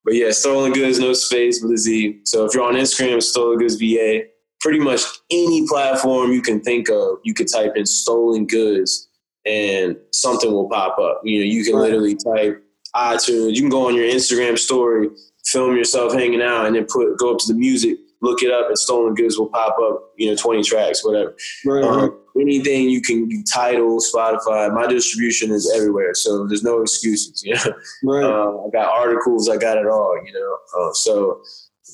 [0.04, 2.20] but yeah, Stolen Goodz, no space with a Z.
[2.24, 4.22] So if you're on Instagram, Stolen Goodz VA.
[4.60, 9.08] Pretty much any platform you can think of, you could type in Stolen Goodz
[9.46, 11.20] and something will pop up.
[11.24, 12.62] You know, you can literally type
[12.94, 13.54] iTunes.
[13.54, 15.08] You can go on your Instagram story,
[15.44, 18.68] film yourself hanging out, and then put go up to the music, look it up,
[18.68, 20.12] and Stolen Goodz will pop up.
[20.16, 21.36] You know, twenty tracks, whatever.
[21.64, 22.04] Right, right.
[22.04, 24.74] Um, anything you can you title Spotify.
[24.74, 27.42] My distribution is everywhere, so there's no excuses.
[27.46, 27.72] You know,
[28.02, 28.24] right.
[28.24, 30.16] uh, I got articles, I got it all.
[30.24, 31.40] You know, uh, so.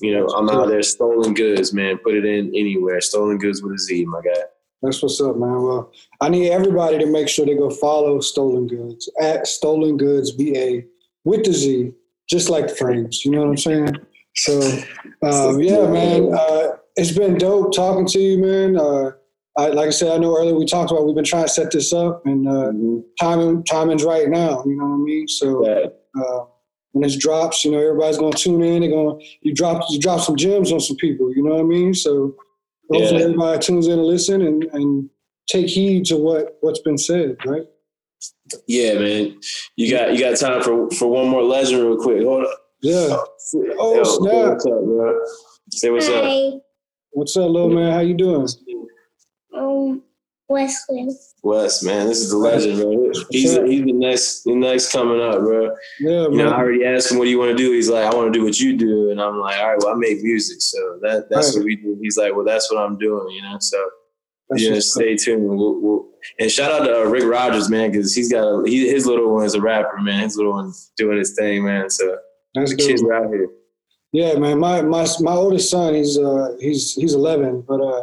[0.01, 1.99] You know, I'm out there Stolen Goodz, man.
[1.99, 2.99] Put it in anywhere.
[3.03, 4.41] Stolen Goodz with a Z, my guy.
[4.83, 5.63] That's what's up, man.
[5.63, 10.31] Well, I need everybody to make sure they go follow Stolen Goodz at Stolen Goodz
[10.31, 10.83] VA
[11.25, 11.93] with the Z,
[12.29, 13.25] just like the FrameZ.
[13.25, 13.97] You know what I'm saying?
[14.35, 14.61] So,
[15.23, 18.77] um, yeah, man, uh, it's been dope talking to you, man.
[18.77, 19.13] Uh,
[19.57, 21.71] I, like I said, I know earlier we talked about we've been trying to set
[21.71, 23.05] this up, and uh, Mhm.
[23.21, 24.63] timing timing's right now.
[24.65, 25.29] You know what I mean?
[25.29, 25.87] So Yeah.
[26.21, 26.45] uh,
[26.93, 28.81] when this drops, you know everybody's gonna tune in.
[28.81, 31.33] They're gonna you drop you drop some gems on some people.
[31.37, 31.93] You know what I mean?
[31.95, 32.35] So
[32.93, 33.25] hopefully Yeah.
[33.27, 35.11] everybody tunes in and listen and, and
[35.49, 37.37] take heed to what what's been said.
[37.45, 37.63] Right?
[38.67, 39.41] Yeah, man.
[39.77, 42.23] You got you got time for for one more legend real quick.
[42.23, 42.59] Hold up.
[42.83, 43.17] Yeah.
[43.79, 44.49] Oh, Yo, snap.
[44.51, 45.25] What's up, bro?
[45.71, 46.61] Say what's up.
[47.13, 47.93] What's up, little man?
[47.93, 48.47] How you doing?
[50.59, 51.09] Um, Wesley.
[51.45, 53.11] Wes, man, this is the legend, bro.
[53.31, 55.75] He's he's the next the next coming up, bro.
[56.01, 56.37] Yeah, You man.
[56.47, 57.73] know, I already asked him what do you want to do.
[57.73, 59.95] He's like, I want to do what you do, and I'm like, all right, well,
[59.95, 61.61] I make music, so that that's Right.
[61.61, 61.99] what we do.
[62.01, 63.57] He's like, well, that's what I'm doing, you know.
[63.61, 63.77] So
[64.51, 65.03] That's yeah, what's up.
[65.03, 65.49] stay tuned.
[65.49, 68.89] We'll, we'll, and shout out to uh, Rick Rogers, man, because he's got a, he,
[68.89, 70.23] his little one is a rapper, man.
[70.23, 71.91] His little one's doing his thing, man.
[71.91, 72.19] So
[72.55, 72.87] That's the dope.
[72.87, 73.49] kids are out here.
[74.13, 74.61] Yeah, man.
[74.61, 78.03] My my my oldest son, he's uh he's he's 11, but uh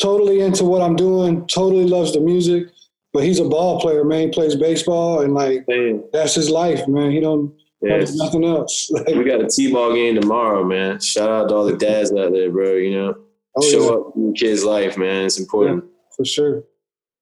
[0.00, 1.46] totally into what I'm doing.
[1.46, 2.68] Totally loves the music,
[3.12, 4.28] but he's a ball player, man.
[4.28, 7.10] He plays baseball, and like Man, that's his life, man.
[7.10, 8.04] He don't yeah.
[8.04, 8.90] do nothing else.
[9.06, 11.00] We got a T-ball game tomorrow, man.
[11.00, 12.74] Shout out to all the dads out there, bro.
[12.74, 13.14] You know,
[13.56, 13.90] oh, show yeah.
[13.90, 15.26] up in your kid's life, man.
[15.26, 15.84] It's important.
[16.16, 16.64] for sure.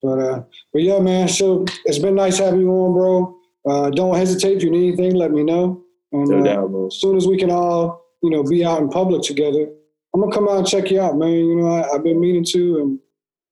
[0.03, 0.43] But uh,
[0.73, 1.29] but yeah, man.
[1.29, 3.39] So it's been nice having you on, bro.
[3.65, 5.15] Uh, don't hesitate if you need anything.
[5.15, 5.85] Let me know.
[6.13, 8.89] And No uh, doubt, as soon as we can all, you know, be out in
[8.89, 9.69] public together,
[10.15, 11.33] I'm gonna come out and check you out, man.
[11.33, 12.99] You know, I, I've been meaning to, and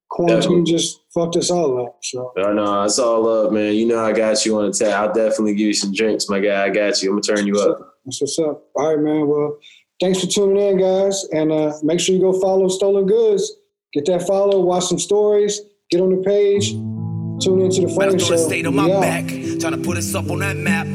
[0.09, 0.71] quarantine Definitely.
[0.71, 1.97] just fucked us all up.
[2.03, 3.73] So I know it's all up, man.
[3.73, 4.93] You know I got you on the tap.
[4.99, 6.63] I'll definitely give you some drinks, my guy.
[6.65, 7.09] I got you.
[7.09, 7.95] I'm gonna turn you up.
[8.05, 8.63] that's what's up.
[8.75, 9.27] All right, man.
[9.27, 9.57] Well,
[9.99, 13.51] thanks for tuning in, guys, and uh, make sure you go follow Stolen Goodz.
[13.93, 15.59] Get that follow, watch some stories,
[15.89, 16.71] get on the page,
[17.43, 18.31] tune into the Man, I Frame throw Show.
[18.31, 19.01] the state on my out.
[19.01, 20.87] back, trying to put us up on that map.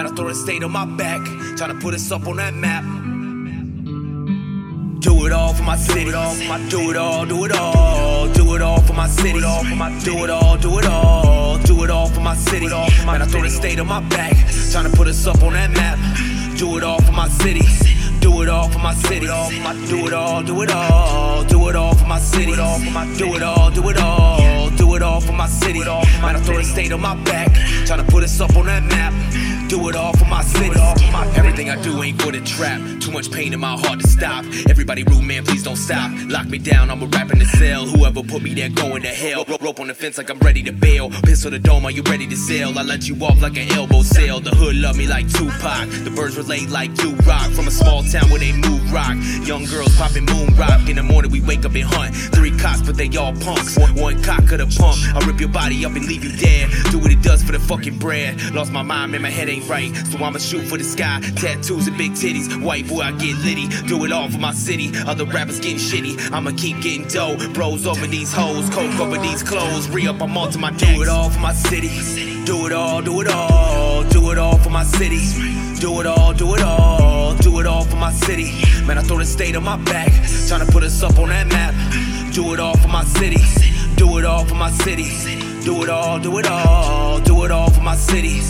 [0.00, 1.20] Man, I throw the state on my back,
[1.58, 2.84] trying to put us up on that map.
[5.02, 6.06] Do it all for my city.
[6.06, 6.34] Do it all,
[6.70, 8.32] do it all, do it all.
[8.32, 9.32] Do it all for my city.
[9.32, 9.62] Do it all,
[10.00, 11.58] do it all, do it all.
[11.58, 12.66] Do it all for my city.
[13.04, 14.34] Man, I throw the state on my back,
[14.72, 15.98] trying to put us up on that map.
[16.56, 17.60] Do it all for my city.
[18.20, 19.26] Do it all for my city.
[19.26, 21.44] Do it all, do it all.
[21.44, 22.54] Do it all for my city.
[22.54, 24.70] Do it all, do it all.
[24.70, 25.80] Do it all for my city.
[25.80, 27.52] Man, I throw the state on my back,
[27.84, 29.12] trying to put us up on that map.
[29.70, 30.80] Do it all for my city.
[31.36, 32.80] Everything I do ain't for the trap.
[33.00, 34.44] Too much pain in my heart to stop.
[34.68, 36.10] Everybody rude, man, please don't stop.
[36.26, 37.86] Lock me down, I'm a rap in the cell.
[37.86, 39.44] Whoever put me there going to hell.
[39.46, 41.08] Ro- Rope on the fence like I'm ready to bail.
[41.22, 42.76] Pistol the dome, are you ready to sail?
[42.76, 44.40] I let you off like an elbow sail.
[44.40, 45.88] The hood love me like Tupac.
[46.02, 47.52] The birds relate like you rock.
[47.52, 49.14] From a small town where they move rock.
[49.46, 50.88] Young girls popping moon rock.
[50.88, 52.16] In the morning we wake up and hunt.
[52.34, 53.78] Three cops, but they all punks.
[53.78, 54.98] One, one cock of the pump.
[55.14, 56.70] I'll rip your body up and leave you dead.
[56.90, 58.40] Do what it does for the fucking bread.
[58.52, 59.94] Lost my mind, man, my head ain't right.
[60.06, 61.20] So I'ma shoot for the sky.
[61.36, 62.48] Tattoos and big titties.
[62.62, 63.68] White boy, I get litty.
[63.86, 64.90] Do it all for my city.
[65.06, 66.32] Other rappers getting shitty.
[66.32, 67.36] I'ma keep getting dough.
[67.52, 68.68] Bros over these hoes.
[68.70, 69.88] Coke over these clothes.
[69.90, 72.44] Re up, I'm onto my Do it all for my city.
[72.44, 74.04] Do it all, do it all.
[74.04, 75.20] Do it all for my city.
[75.80, 77.34] Do it all, do it all.
[77.36, 78.52] Do it all for my city.
[78.84, 80.12] Man, I throw the state on my back.
[80.48, 81.74] Trying to put us up on that map.
[82.34, 83.42] Do it all for my city.
[83.96, 85.08] Do it all for my city.
[85.64, 87.20] Do it all, do it all.
[87.20, 88.40] Do it all for my city.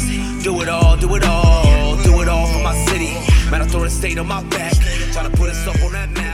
[0.43, 1.97] Do it all, do it all.
[2.03, 3.13] Do it all for my city.
[3.51, 4.73] Man, I throw the state on my back.
[5.13, 6.30] Trying to put us up on that map.